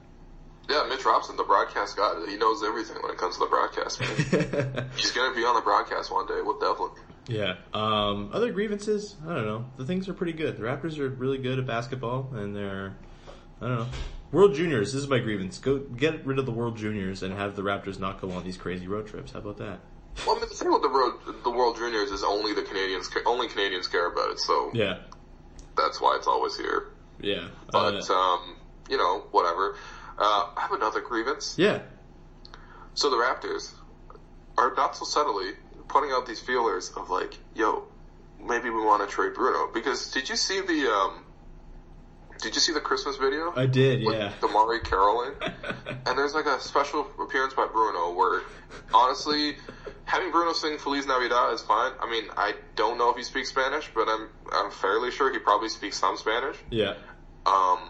Yeah, 0.70 0.86
Mitch 0.90 1.04
Robson, 1.06 1.38
the 1.38 1.44
broadcast 1.44 1.98
guy, 1.98 2.14
he 2.28 2.38
knows 2.38 2.62
everything 2.64 3.02
when 3.02 3.12
it 3.12 3.18
comes 3.18 3.36
to 3.38 3.40
the 3.40 3.46
broadcast. 3.48 4.00
Man. 4.00 4.90
He's 4.96 5.12
gonna 5.12 5.34
be 5.34 5.44
on 5.44 5.56
the 5.56 5.62
broadcast 5.62 6.12
one 6.12 6.28
day 6.28 6.42
with 6.42 6.60
Devlin. 6.60 6.92
Yeah. 7.28 7.56
Um, 7.74 8.30
other 8.32 8.52
grievances? 8.52 9.16
I 9.26 9.34
don't 9.34 9.46
know. 9.46 9.66
The 9.78 9.86
things 9.86 10.08
are 10.08 10.14
pretty 10.14 10.34
good. 10.34 10.58
The 10.58 10.64
Raptors 10.64 11.00
are 11.00 11.10
really 11.10 11.40
good 11.40 11.58
at 11.58 11.66
basketball, 11.66 12.30
and 12.36 12.56
they're 12.56 12.96
I 13.60 13.68
don't 13.68 13.78
know. 13.80 13.88
World 14.32 14.54
Juniors. 14.56 14.94
This 14.94 15.04
is 15.04 15.08
my 15.10 15.20
grievance. 15.20 15.58
Go 15.58 15.80
get 15.80 16.26
rid 16.26 16.40
of 16.40 16.46
the 16.46 16.52
World 16.52 16.78
Juniors 16.78 17.24
and 17.24 17.34
have 17.34 17.56
the 17.56 17.62
Raptors 17.62 18.00
not 18.00 18.20
go 18.20 18.32
on 18.32 18.44
these 18.44 18.58
crazy 18.58 18.88
road 18.88 19.08
trips. 19.08 19.32
How 19.32 19.40
about 19.40 19.58
that? 19.58 19.80
Well, 20.26 20.36
I 20.36 20.40
mean, 20.40 20.50
the 20.50 20.56
thing 20.56 20.72
with 20.72 20.82
the 20.82 20.90
road, 20.90 21.14
the 21.44 21.50
World 21.52 21.78
Juniors 21.78 22.12
is 22.12 22.24
only 22.24 22.54
the 22.54 22.64
Canadians, 22.64 23.10
only 23.26 23.48
Canadians 23.48 23.88
care 23.88 24.08
about 24.08 24.32
it. 24.32 24.40
So 24.40 24.72
Yeah. 24.74 25.00
that's 25.78 26.02
why 26.02 26.16
it's 26.18 26.28
always 26.28 26.58
here. 26.58 26.90
Yeah. 27.22 27.48
But 27.72 28.10
Uh, 28.10 28.14
um, 28.14 28.56
you 28.90 28.98
know, 28.98 29.26
whatever. 29.32 29.76
Uh, 30.18 30.48
I 30.58 30.62
have 30.62 30.72
another 30.72 31.02
grievance. 31.02 31.56
yeah. 31.58 31.82
So 32.96 33.10
the 33.12 33.18
Raptors 33.18 33.72
are 34.58 34.74
not 34.76 34.96
so 34.98 35.06
subtly 35.06 35.52
putting 35.88 36.12
out 36.12 36.26
these 36.26 36.40
feelers 36.42 36.90
of 36.98 37.10
like, 37.12 37.38
yo, 37.56 37.84
maybe 38.44 38.70
we 38.72 38.82
want 38.84 39.08
to 39.08 39.14
trade 39.14 39.36
Bruno 39.36 39.72
because 39.72 40.12
did 40.12 40.28
you 40.30 40.36
see 40.36 40.62
the 40.62 40.92
um, 40.92 41.24
did 42.42 42.56
you 42.56 42.62
see 42.62 42.74
the 42.74 42.80
Christmas 42.82 43.18
video? 43.18 43.54
I 43.56 43.66
did. 43.66 44.06
with 44.06 44.16
Yeah. 44.16 44.32
DeMarre 44.42 44.84
Carolyn, 44.84 45.34
and 46.06 46.18
there's 46.18 46.34
like 46.34 46.46
a 46.46 46.60
special 46.62 47.08
appearance 47.20 47.54
by 47.54 47.68
Bruno 47.68 48.14
where, 48.14 48.42
honestly, 48.94 49.58
having 50.06 50.32
Bruno 50.32 50.54
sing 50.54 50.78
Feliz 50.78 51.06
Navidad 51.06 51.54
is 51.54 51.62
fine. 51.62 51.92
I 52.02 52.10
mean, 52.10 52.26
I 52.36 52.54
don't 52.76 52.98
know 52.98 53.10
if 53.10 53.18
he 53.18 53.24
speaks 53.24 53.50
Spanish, 53.50 53.90
but 53.94 54.08
I'm 54.08 54.30
I'm 54.52 54.72
fairly 54.72 55.12
sure 55.12 55.32
he 55.32 55.40
probably 55.40 55.70
speaks 55.70 55.98
some 55.98 56.18
Spanish. 56.18 56.58
yeah. 56.70 56.96
Um, 57.46 57.90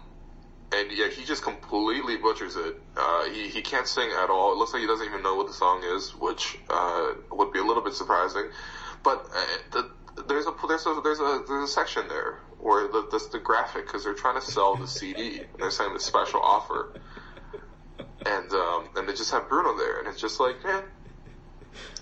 and 0.72 0.92
yeah, 0.92 1.08
he 1.08 1.24
just 1.24 1.44
completely 1.44 2.18
butchers 2.18 2.56
it. 2.58 2.76
Uh, 2.96 3.26
he 3.30 3.48
he 3.48 3.62
can't 3.62 3.88
sing 3.88 4.10
at 4.22 4.30
all. 4.30 4.52
It 4.52 4.58
looks 4.58 4.74
like 4.74 4.82
he 4.82 4.88
doesn't 4.88 5.06
even 5.08 5.24
know 5.24 5.36
what 5.36 5.48
the 5.48 5.54
song 5.54 5.82
is, 5.96 6.12
which 6.16 6.58
uh, 6.70 7.14
would 7.32 7.52
be 7.54 7.60
a 7.60 7.64
little 7.64 7.84
bit 7.84 7.94
surprising. 7.94 8.48
But 9.04 9.26
uh, 9.34 9.46
the, 9.72 10.24
there's 10.28 10.46
a 10.46 10.54
there's 10.68 10.86
a 10.86 11.00
there's 11.04 11.20
a 11.20 11.44
there's 11.48 11.70
a 11.70 11.74
section 11.74 12.08
there 12.10 12.40
where 12.68 12.88
the 12.88 13.08
the, 13.10 13.30
the 13.32 13.40
graphic 13.40 13.86
because 13.86 14.04
they're 14.04 14.14
trying 14.14 14.36
to 14.36 14.46
sell 14.46 14.76
the 14.76 14.88
CD 14.88 15.40
and 15.40 15.48
they're 15.58 15.72
saying 15.72 15.94
the 15.94 16.00
special 16.00 16.42
offer, 16.42 16.92
and 18.26 18.52
um, 18.52 18.90
and 18.98 19.08
they 19.08 19.14
just 19.14 19.32
have 19.32 19.48
Bruno 19.48 19.78
there, 19.78 20.00
and 20.00 20.08
it's 20.08 20.20
just 20.20 20.40
like 20.40 20.64
man. 20.64 20.84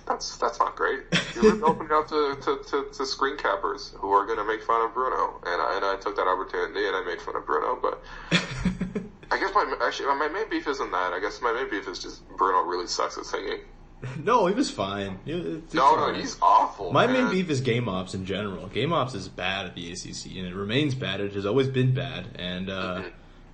That's 0.07 0.37
that's 0.37 0.59
not 0.59 0.75
great. 0.75 1.01
You're 1.35 1.65
opening 1.65 1.91
up 1.91 2.07
to, 2.09 2.37
to, 2.39 2.61
to, 2.69 2.85
to 2.93 3.05
screen 3.05 3.37
cappers 3.37 3.93
who 3.97 4.11
are 4.11 4.25
going 4.25 4.37
to 4.37 4.45
make 4.45 4.61
fun 4.61 4.85
of 4.85 4.93
Bruno, 4.93 5.41
and 5.45 5.59
I, 5.59 5.75
and 5.77 5.85
I 5.85 5.95
took 5.95 6.15
that 6.15 6.27
opportunity 6.27 6.85
and 6.85 6.95
I 6.95 7.03
made 7.03 7.19
fun 7.19 7.35
of 7.35 7.45
Bruno. 7.45 7.79
But 7.81 8.01
I 9.31 9.39
guess 9.39 9.51
my 9.53 9.75
actually 9.81 10.07
my 10.15 10.27
main 10.27 10.49
beef 10.49 10.67
isn't 10.67 10.91
that. 10.91 11.13
I 11.13 11.19
guess 11.19 11.41
my 11.41 11.53
main 11.53 11.69
beef 11.69 11.87
is 11.87 11.99
just 11.99 12.27
Bruno 12.37 12.61
really 12.61 12.87
sucks 12.87 13.17
at 13.17 13.25
singing. 13.25 13.61
no, 14.23 14.45
he 14.47 14.53
was 14.53 14.69
fine. 14.69 15.19
He- 15.25 15.61
No, 15.73 15.95
no, 15.95 16.13
he's 16.13 16.37
awful. 16.41 16.91
My 16.91 17.07
man. 17.07 17.25
main 17.25 17.31
beef 17.31 17.49
is 17.49 17.61
game 17.61 17.87
ops 17.89 18.13
in 18.13 18.25
general. 18.25 18.67
Game 18.67 18.93
ops 18.93 19.13
is 19.13 19.27
bad 19.29 19.65
at 19.65 19.75
the 19.75 19.91
ACC, 19.91 20.37
and 20.37 20.47
it 20.47 20.53
remains 20.55 20.93
bad. 20.95 21.21
It 21.21 21.33
has 21.33 21.45
always 21.45 21.67
been 21.67 21.93
bad. 21.93 22.27
And 22.35 22.69
uh, 22.69 23.03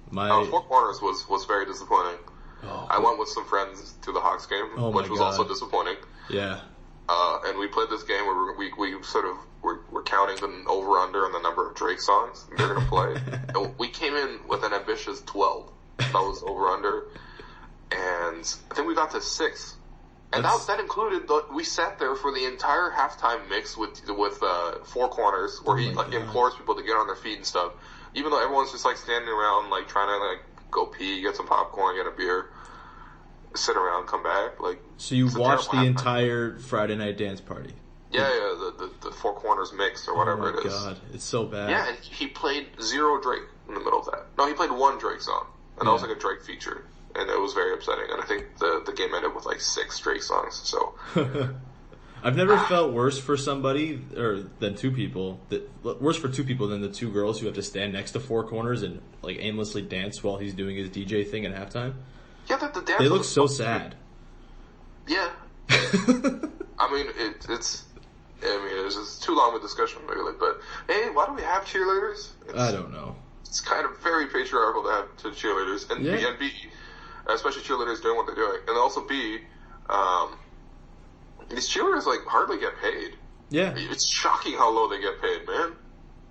my 0.10 0.30
Uh, 0.30 0.46
Four 0.46 0.64
Corners 0.64 1.02
was 1.02 1.28
was 1.30 1.46
very 1.46 1.66
disappointing. 1.66 2.18
Oh, 2.64 2.88
I 2.90 3.00
went 3.00 3.18
with 3.18 3.30
some 3.30 3.46
friends 3.46 3.94
to 4.04 4.12
the 4.12 4.20
Hawks 4.20 4.46
game, 4.46 4.66
Oh 4.78 4.90
which 4.92 5.10
was 5.10 5.20
God. 5.20 5.28
also 5.28 5.48
disappointing. 5.48 5.96
yeah, 6.30 6.60
Uh, 7.10 7.40
and 7.46 7.58
we 7.58 7.68
played 7.68 7.90
this 7.90 8.04
game 8.04 8.24
where 8.26 8.54
we, 8.56 8.72
we 8.78 9.02
sort 9.04 9.26
of 9.26 9.36
were, 9.64 9.82
were 9.90 10.04
counting 10.04 10.36
the 10.38 10.70
over 10.70 11.00
under 11.00 11.26
and 11.26 11.34
the 11.34 11.40
number 11.40 11.68
of 11.68 11.76
Drake 11.76 12.00
songs 12.00 12.46
they're 12.56 12.68
going 12.68 12.80
to 12.82 12.88
play. 12.88 13.16
and 13.56 13.74
we 13.80 13.88
came 13.88 14.16
in 14.16 14.40
with 14.48 14.64
an 14.64 14.74
ambitious 14.74 15.22
12. 15.26 15.72
That 15.98 16.14
was 16.14 16.44
over 16.46 16.68
under. 16.68 17.08
And 17.92 18.56
I 18.70 18.76
think 18.76 18.88
we 18.88 18.96
got 18.96 19.12
to 19.12 19.22
six. 19.22 19.76
And 20.34 20.46
that, 20.46 20.64
that 20.68 20.80
included, 20.80 21.28
the, 21.28 21.44
we 21.54 21.64
sat 21.64 22.00
there 22.00 22.16
for 22.16 22.32
the 22.32 22.46
entire 22.46 22.90
halftime 22.90 23.50
mix 23.50 23.76
with, 23.76 24.02
with, 24.08 24.40
uh, 24.42 24.80
four 24.86 25.10
corners 25.10 25.60
where 25.64 25.78
he 25.78 25.90
Oh 25.90 25.94
my 25.94 26.04
like, 26.04 26.12
God. 26.12 26.22
implores 26.22 26.54
people 26.56 26.76
to 26.76 26.84
get 26.84 26.96
on 26.96 27.08
their 27.08 27.18
feet 27.18 27.36
and 27.38 27.46
stuff. 27.46 27.74
Even 28.14 28.32
though 28.32 28.42
everyone's 28.42 28.72
just 28.72 28.86
like 28.86 28.96
standing 28.98 29.30
around, 29.30 29.70
like 29.70 29.88
trying 29.90 30.08
to 30.08 30.26
like 30.26 30.40
go 30.72 30.86
pee, 30.86 31.22
get 31.22 31.36
some 31.36 31.48
popcorn, 31.48 31.96
get 31.98 32.08
a 32.08 32.12
beer, 32.16 32.48
sit 33.56 33.76
around, 33.76 34.08
come 34.08 34.24
back. 34.24 34.60
Like, 34.60 34.82
so 34.98 35.16
you 35.16 35.28
watched 35.28 35.72
the 35.72 35.78
halftime. 35.78 35.88
entire 35.88 36.60
Friday 36.60 36.96
night 36.96 37.18
dance 37.18 37.42
party. 37.42 37.74
Yeah, 38.12 38.22
yeah, 38.22 38.28
the, 38.30 38.90
the, 39.02 39.10
the 39.10 39.16
Four 39.16 39.34
Corners 39.36 39.72
mix 39.74 40.08
or 40.10 40.18
whatever 40.18 40.50
it 40.50 40.66
is. 40.66 40.74
oh 40.74 40.86
my 40.86 40.92
it 40.92 40.92
is. 40.92 40.98
god, 41.00 41.00
it's 41.14 41.24
so 41.24 41.46
bad. 41.46 41.70
Yeah, 41.70 41.88
and 41.88 41.98
he 41.98 42.28
played 42.28 42.68
zero 42.82 43.22
Drake 43.22 43.44
in 43.70 43.74
the 43.74 43.80
middle 43.80 44.00
of 44.00 44.06
that. 44.08 44.26
No, 44.38 44.48
he 44.48 44.54
played 44.54 44.72
one 44.72 44.98
Drake 44.98 45.22
song, 45.22 45.46
and 45.80 45.88
that 45.88 45.92
was 45.92 46.02
like 46.02 46.12
a 46.12 46.20
Drake 46.20 46.42
feature, 46.44 46.84
and 47.16 47.30
it 47.30 47.40
was 47.40 47.54
very 47.54 47.74
upsetting. 47.74 48.06
And 48.12 48.22
I 48.22 48.26
think 48.26 48.58
the 48.60 48.82
the 48.86 48.94
game 48.94 49.14
ended 49.14 49.34
with 49.36 49.46
like 49.46 49.62
six 49.62 50.00
Drake 50.00 50.24
songs. 50.24 50.62
So 50.64 50.96
I've 52.24 52.36
never 52.36 52.58
felt 52.58 52.94
worse 52.94 53.18
for 53.18 53.36
somebody 53.36 54.00
or 54.16 54.44
than 54.60 54.76
two 54.76 54.92
people 54.92 55.40
that 55.50 55.70
worse 55.84 56.18
for 56.18 56.30
two 56.30 56.44
people 56.44 56.68
than 56.68 56.82
the 56.82 56.90
two 56.90 57.12
girls 57.12 57.40
who 57.40 57.48
have 57.48 57.56
to 57.56 57.64
stand 57.64 57.94
next 57.94 58.12
to 58.12 58.20
four 58.20 58.44
corners 58.48 58.84
and 58.84 59.02
like 59.24 59.38
aimlessly 59.40 59.82
dance 59.82 60.24
while 60.24 60.38
he's 60.38 60.54
doing 60.54 60.76
his 60.78 60.90
DJ 60.90 61.28
thing 61.28 61.46
at 61.46 61.54
halftime. 61.56 61.94
yeah, 62.48 62.58
the, 62.58 62.68
the 62.68 62.86
dance. 62.86 63.00
They 63.00 63.10
look 63.10 63.24
so 63.24 63.48
sad. 63.48 63.96
Yeah, 65.08 65.30
I 65.70 66.92
mean 66.92 67.08
it, 67.18 67.46
it's. 67.50 67.86
I 68.44 68.58
mean, 68.58 68.86
it's 68.88 68.96
just 68.96 69.22
too 69.22 69.36
long 69.36 69.54
of 69.56 69.60
a 69.62 69.64
discussion, 69.64 70.02
really. 70.08 70.34
But 70.40 70.62
hey, 70.88 71.10
why 71.12 71.28
do 71.28 71.34
we 71.34 71.44
have 71.44 71.64
cheerleaders? 71.64 72.30
It's, 72.48 72.58
I 72.58 72.72
don't 72.72 72.92
know. 72.92 73.16
it's 73.42 73.62
kind 73.62 73.86
of 73.86 73.96
very 74.00 74.26
patriarchal 74.28 74.82
to 74.84 74.90
have 74.90 75.18
to 75.18 75.28
cheerleaders 75.30 75.90
and 75.92 76.04
Yeah. 76.04 76.16
B 76.18 76.26
and 76.26 76.40
B, 76.40 76.52
especially 77.28 77.62
cheerleaders 77.64 78.02
doing 78.02 78.16
what 78.18 78.26
they're 78.26 78.36
doing, 78.36 78.60
and 78.68 78.78
also 78.78 79.06
B, 79.08 79.40
um, 79.90 80.38
these 81.50 81.70
cheerleaders 81.70 82.06
like 82.06 82.20
hardly 82.28 82.60
get 82.60 82.74
paid. 82.82 83.16
Yeah, 83.50 83.74
It's 83.76 84.08
shocking 84.08 84.54
how 84.54 84.70
low 84.72 84.88
they 84.88 85.02
get 85.02 85.22
paid, 85.22 85.46
man. 85.46 85.74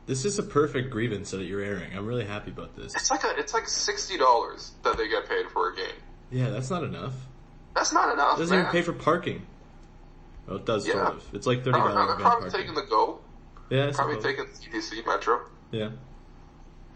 this 0.06 0.24
is 0.24 0.38
a 0.38 0.42
perfect 0.42 0.90
grievance 0.90 1.30
that 1.32 1.42
you're 1.44 1.60
airing. 1.60 1.94
I'm 1.94 2.06
really 2.06 2.24
happy 2.24 2.50
about 2.50 2.74
this. 2.76 2.94
It's 2.94 3.10
like 3.10 3.24
a, 3.24 3.38
it's 3.38 3.52
like 3.52 3.68
sixty 3.68 4.16
dollars 4.16 4.72
that 4.84 4.96
they 4.96 5.08
get 5.08 5.28
paid 5.28 5.46
for 5.52 5.70
a 5.70 5.76
game. 5.76 5.94
Yeah, 6.30 6.48
that's 6.50 6.70
not 6.70 6.82
enough. 6.84 7.12
That's 7.74 7.92
not 7.92 8.12
enough, 8.12 8.36
It 8.38 8.40
doesn't 8.40 8.56
man. 8.56 8.66
even 8.66 8.72
pay 8.72 8.82
for 8.82 8.92
parking. 8.94 9.46
Well, 10.46 10.56
it 10.56 10.64
does 10.64 10.86
Yeah. 10.86 10.94
sort 10.94 11.06
of. 11.16 11.24
It's 11.34 11.46
like 11.46 11.58
thirty 11.62 11.72
dollars. 11.78 11.94
no, 11.94 12.06
they're 12.06 12.16
probably 12.16 12.50
parking. 12.50 12.60
taking 12.60 12.74
the 12.74 12.86
go. 12.88 13.20
yeah, 13.68 13.90
Probably 13.94 14.16
taking 14.20 14.46
the 14.46 14.50
CDC 14.78 15.06
Metro. 15.06 15.42
Yeah. 15.70 15.90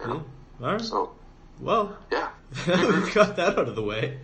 You 0.01 0.07
know? 0.07 0.25
All 0.63 0.73
right. 0.73 0.81
So 0.81 1.15
Well, 1.61 1.97
yeah, 2.11 2.31
we've 2.67 3.15
got 3.15 3.37
that 3.37 3.59
out 3.59 3.69
of 3.69 3.77
the 3.77 3.83
way. 3.83 4.19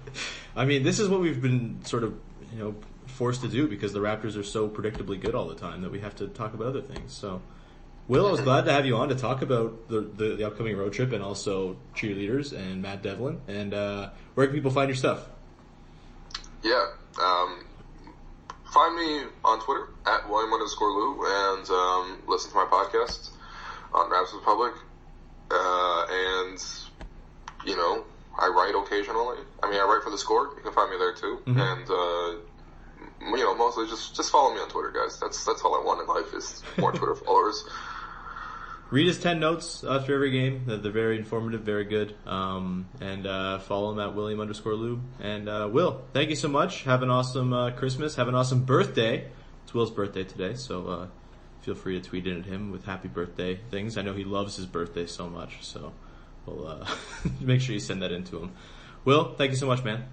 I 0.57 0.65
mean, 0.65 0.83
this 0.83 0.99
is 0.99 1.09
what 1.09 1.21
we've 1.21 1.41
been 1.41 1.85
sort 1.85 2.03
of, 2.05 2.19
you 2.53 2.59
know, 2.59 2.75
forced 3.07 3.43
to 3.43 3.49
do 3.49 3.69
because 3.69 3.93
the 3.93 4.01
Raptors 4.01 4.37
are 4.37 4.43
so 4.43 4.69
predictably 4.69 5.21
good 5.21 5.35
all 5.35 5.47
the 5.47 5.55
time 5.55 5.83
that 5.83 5.93
we 5.93 6.01
have 6.01 6.17
to 6.17 6.29
talk 6.29 6.55
about 6.55 6.69
other 6.69 6.83
things. 6.83 7.13
So, 7.13 7.41
Will, 8.09 8.27
I 8.27 8.31
was 8.33 8.41
glad 8.41 8.65
to 8.65 8.73
have 8.73 8.87
you 8.87 8.97
on 8.97 9.09
to 9.11 9.15
talk 9.15 9.43
about 9.43 9.89
the 9.89 10.01
the, 10.01 10.37
the 10.37 10.47
upcoming 10.47 10.77
road 10.77 10.93
trip 10.93 11.13
and 11.13 11.23
also 11.23 11.77
cheerleaders 11.95 12.53
and 12.53 12.83
Matt 12.83 13.03
Devlin. 13.03 13.41
And 13.47 13.73
uh, 13.73 14.11
where 14.35 14.47
can 14.47 14.55
people 14.55 14.71
find 14.71 14.89
your 14.89 14.97
stuff? 14.97 15.29
yeah. 16.63 16.87
Um, 17.21 17.65
find 18.73 18.97
me 18.97 19.25
on 19.45 19.61
Twitter 19.61 19.89
at 20.07 20.29
William 20.29 20.53
underscore 20.53 20.91
Lou 20.91 21.25
and 21.27 21.69
um, 21.71 22.23
listen 22.27 22.51
to 22.51 22.57
my 22.57 22.65
podcast 22.65 23.31
on 23.93 24.11
Raps 24.11 24.33
Republic. 24.33 24.75
Uh, 25.51 26.07
and 26.09 26.59
you 27.67 27.77
know, 27.77 28.05
I 28.39 28.49
write 28.49 28.75
occasionally. 28.75 29.39
I 29.63 29.71
mean, 29.71 29.81
I 29.81 29.85
write 29.85 30.03
for 30.03 30.11
the 30.11 30.19
score. 30.19 30.51
You 30.57 30.63
can 30.63 30.73
find 30.73 30.91
me 30.91 30.97
there 30.99 31.15
too. 31.15 31.41
And 31.47 31.91
uh, 31.91 33.37
you 33.37 33.45
know, 33.45 33.55
mostly 33.55 33.87
just 33.87 34.15
just 34.15 34.31
follow 34.31 34.55
me 34.55 34.61
on 34.61 34.69
Twitter, 34.69 34.91
guys. 34.91 35.19
That's 35.21 35.45
that's 35.45 35.63
all 35.63 35.75
I 35.75 35.85
want 35.85 36.01
in 36.01 36.07
life 36.07 36.35
is 36.35 36.63
more 36.79 36.93
Twitter 36.97 37.15
followers. 37.15 37.65
Read 38.91 39.07
his 39.07 39.21
10 39.21 39.39
notes 39.39 39.85
after 39.85 40.17
every 40.17 40.33
game. 40.33 40.65
They're, 40.67 40.79
they're 40.79 40.91
very 40.91 41.17
informative, 41.17 41.61
very 41.61 41.85
good. 41.85 42.17
Um, 42.27 42.89
and 43.01 43.25
uh, 43.25 43.61
follow 43.61 43.93
him 43.93 44.01
at 44.01 44.17
William 44.17 44.41
underscore 44.41 44.75
Lou. 44.75 45.01
And 45.21 45.49
uh, 45.49 45.69
Will, 45.71 46.03
thank 46.13 46.29
you 46.29 46.35
so 46.35 46.49
much. 46.49 46.83
Have 46.83 47.05
an 47.05 47.09
awesome 47.09 47.53
uh, 47.53 47.71
Christmas. 47.71 48.17
Have 48.17 48.27
an 48.27 48.35
awesome 48.35 48.65
birthday. 48.65 49.29
It's 49.63 49.73
Will's 49.73 49.93
birthday 49.93 50.25
today, 50.25 50.55
so 50.55 50.89
uh, 50.89 51.07
feel 51.61 51.77
free 51.77 52.01
to 52.01 52.09
tweet 52.09 52.27
in 52.27 52.41
at 52.41 52.47
him 52.47 52.73
with 52.73 52.85
happy 52.85 53.07
birthday 53.07 53.61
things. 53.71 53.97
I 53.97 54.03
know 54.03 54.13
he 54.13 54.25
loves 54.25 54.57
his 54.57 54.67
birthday 54.67 55.07
so 55.07 55.29
much, 55.29 55.59
so 55.61 55.93
we'll 56.47 56.67
uh, 56.67 56.89
make 57.41 57.61
sure 57.61 57.75
you 57.75 57.81
send 57.81 58.03
that 58.03 58.13
in 58.13 58.25
to 58.25 58.39
him. 58.39 58.53
Will, 59.05 59.35
thank 59.35 59.51
you 59.51 59.57
so 59.57 59.67
much, 59.67 59.83
man. 59.83 60.05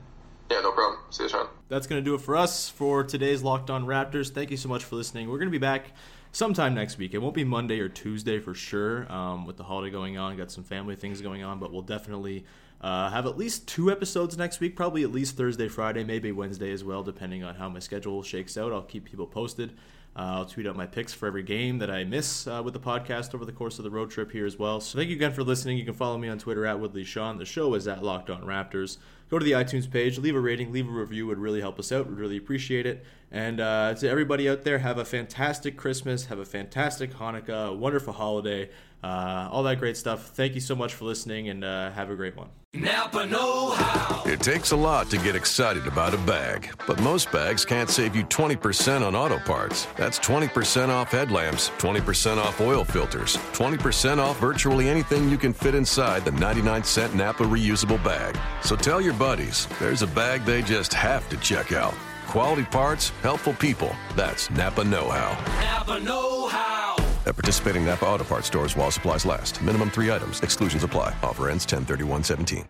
Yeah, 0.50 0.62
no 0.62 0.72
problem. 0.72 1.02
See 1.10 1.24
you, 1.24 1.30
Sean. 1.30 1.48
That's 1.68 1.88
going 1.88 2.02
to 2.02 2.06
do 2.06 2.16
it 2.16 2.22
for 2.22 2.38
us 2.38 2.70
for 2.70 3.04
today's 3.04 3.44
Locked 3.44 3.70
On 3.70 3.86
Raptors. 3.86 4.32
Thank 4.32 4.50
you 4.52 4.58
so 4.58 4.70
much 4.70 4.86
for 4.86 4.96
listening. 4.96 5.30
We're 5.30 5.40
going 5.40 5.50
to 5.50 5.52
be 5.52 5.58
back 5.58 5.92
sometime 6.32 6.74
next 6.74 6.98
week. 6.98 7.13
It 7.13 7.18
won't 7.18 7.34
be 7.34 7.44
Monday 7.44 7.80
or 7.80 7.90
Tuesday 7.90 8.40
for 8.40 8.54
sure 8.54 9.12
um, 9.12 9.46
with 9.46 9.58
the 9.58 9.63
holiday 9.63 9.92
going 9.92 10.18
on. 10.18 10.38
Got 10.38 10.52
some 10.52 10.63
family 10.63 10.96
things 10.96 11.20
going 11.22 11.44
on, 11.44 11.60
but 11.60 11.74
we'll 11.74 11.82
definitely 11.82 12.46
uh, 12.80 13.10
have 13.10 13.26
at 13.26 13.38
least 13.38 13.68
two 13.68 13.92
episodes 13.92 14.38
next 14.38 14.60
week, 14.60 14.76
probably 14.76 15.04
at 15.04 15.12
least 15.12 15.36
Thursday, 15.36 15.68
Friday, 15.68 16.04
maybe 16.04 16.32
Wednesday 16.32 16.72
as 16.72 16.84
well, 16.84 17.04
depending 17.04 17.44
on 17.44 17.56
how 17.56 17.68
my 17.68 17.80
schedule 17.80 18.24
shakes 18.24 18.58
out. 18.58 18.72
I'll 18.72 18.84
keep 18.84 19.06
people 19.06 19.26
posted. 19.26 19.74
Uh, 20.18 20.38
I'll 20.38 20.46
tweet 20.46 20.66
out 20.66 20.76
my 20.76 20.88
picks 20.88 21.14
for 21.14 21.28
every 21.28 21.44
game 21.44 21.78
that 21.78 21.92
I 21.92 22.04
miss 22.04 22.48
uh, 22.48 22.62
with 22.66 22.74
the 22.74 22.80
podcast 22.80 23.36
over 23.36 23.46
the 23.46 23.52
course 23.52 23.78
of 23.78 23.84
the 23.84 23.92
road 23.92 24.10
trip 24.10 24.32
here 24.32 24.48
as 24.48 24.58
well. 24.58 24.82
So 24.82 24.98
thank 24.98 25.10
you 25.10 25.16
again 25.16 25.32
for 25.32 25.44
listening. 25.44 25.78
You 25.78 25.86
can 25.86 25.94
follow 25.94 26.18
me 26.18 26.28
on 26.28 26.40
Twitter 26.40 26.66
at 26.66 26.80
Woodley 26.80 27.04
Sean. 27.04 27.38
The 27.38 27.46
show 27.46 27.76
is 27.76 27.88
at 27.88 28.04
Locked 28.04 28.32
On 28.32 28.42
Raptors. 28.42 28.98
go 29.30 29.38
to 29.38 29.46
the 29.46 29.52
iTunes 29.52 29.90
page, 29.90 30.18
leave 30.18 30.36
a 30.36 30.40
rating, 30.40 30.72
leave 30.72 30.88
a 30.88 30.92
review. 30.92 31.28
Would 31.28 31.38
really 31.38 31.62
help 31.62 31.78
us 31.78 31.92
out. 31.92 32.08
Would 32.08 32.18
really 32.18 32.38
appreciate 32.38 32.88
it. 32.88 33.06
And 33.32 33.60
uh, 33.60 33.94
to 33.96 34.10
everybody 34.10 34.50
out 34.50 34.64
there, 34.64 34.80
have 34.80 34.98
a 34.98 35.06
fantastic 35.06 35.78
Christmas. 35.78 36.26
Have 36.26 36.40
a 36.40 36.46
fantastic 36.46 37.14
Hanukkah. 37.14 37.68
A 37.68 37.74
wonderful 37.74 38.14
holiday. 38.14 38.70
Uh, 39.04 39.48
all 39.52 39.62
that 39.64 39.78
great 39.78 39.96
stuff. 39.98 40.30
Thank 40.30 40.56
you 40.56 40.62
so 40.62 40.76
much 40.76 40.96
for 40.96 41.06
listening, 41.06 41.50
and 41.50 41.64
uh, 41.64 41.92
have 41.92 42.10
a 42.10 42.16
great 42.16 42.36
one. 42.36 42.50
Napa 42.74 43.26
Know 43.26 43.72
How. 43.72 44.24
It 44.26 44.40
takes 44.42 44.72
a 44.72 44.76
lot 44.76 45.10
to 45.12 45.18
get 45.18 45.36
excited 45.36 45.88
about 45.88 46.14
a 46.14 46.18
bag, 46.20 46.72
but 46.88 47.00
most 47.02 47.32
bags 47.32 47.66
can't 47.66 47.90
save 47.90 48.16
you 48.16 48.24
20% 48.26 49.06
on 49.06 49.16
auto 49.16 49.40
parts. 49.40 49.88
That's 49.98 50.07
20% 50.15 50.89
off 50.89 51.12
headlamps, 51.12 51.70
20% 51.78 52.38
off 52.38 52.62
oil 52.62 52.84
filters, 52.84 53.36
20% 53.52 54.20
off 54.20 54.39
virtually 54.39 54.88
anything 54.88 55.30
you 55.30 55.38
can 55.38 55.52
fit 55.52 55.76
inside 55.76 56.24
the 56.24 56.32
99 56.32 56.84
cent 56.84 57.13
Napa 57.13 57.43
reusable 57.43 58.02
bag. 58.04 58.38
So 58.63 58.76
tell 58.76 59.02
your 59.02 59.13
buddies 59.13 59.67
there's 59.80 60.04
a 60.04 60.08
bag 60.08 60.46
they 60.46 60.62
just 60.62 60.93
have 60.93 61.28
to 61.30 61.38
check 61.38 61.74
out. 61.74 61.93
Quality 62.28 62.63
parts, 62.63 63.10
helpful 63.22 63.54
people. 63.54 63.93
That's 64.15 64.50
Napa 64.52 64.84
Know 64.84 65.10
How. 65.10 65.34
Napa 65.62 66.00
Know 66.00 66.48
How. 66.48 66.96
At 67.26 67.36
participating 67.36 67.86
Napa 67.86 68.06
Auto 68.06 68.24
Parts 68.24 68.48
stores 68.48 68.78
while 68.78 68.89
supplies 68.89 69.26
last. 69.26 69.62
Minimum 69.62 69.89
three 69.91 70.12
items. 70.12 70.39
Exclusions 70.41 70.84
apply. 70.84 71.13
Offer 71.22 71.50
ends 71.50 71.65
10 71.65 71.86
17. 72.24 72.65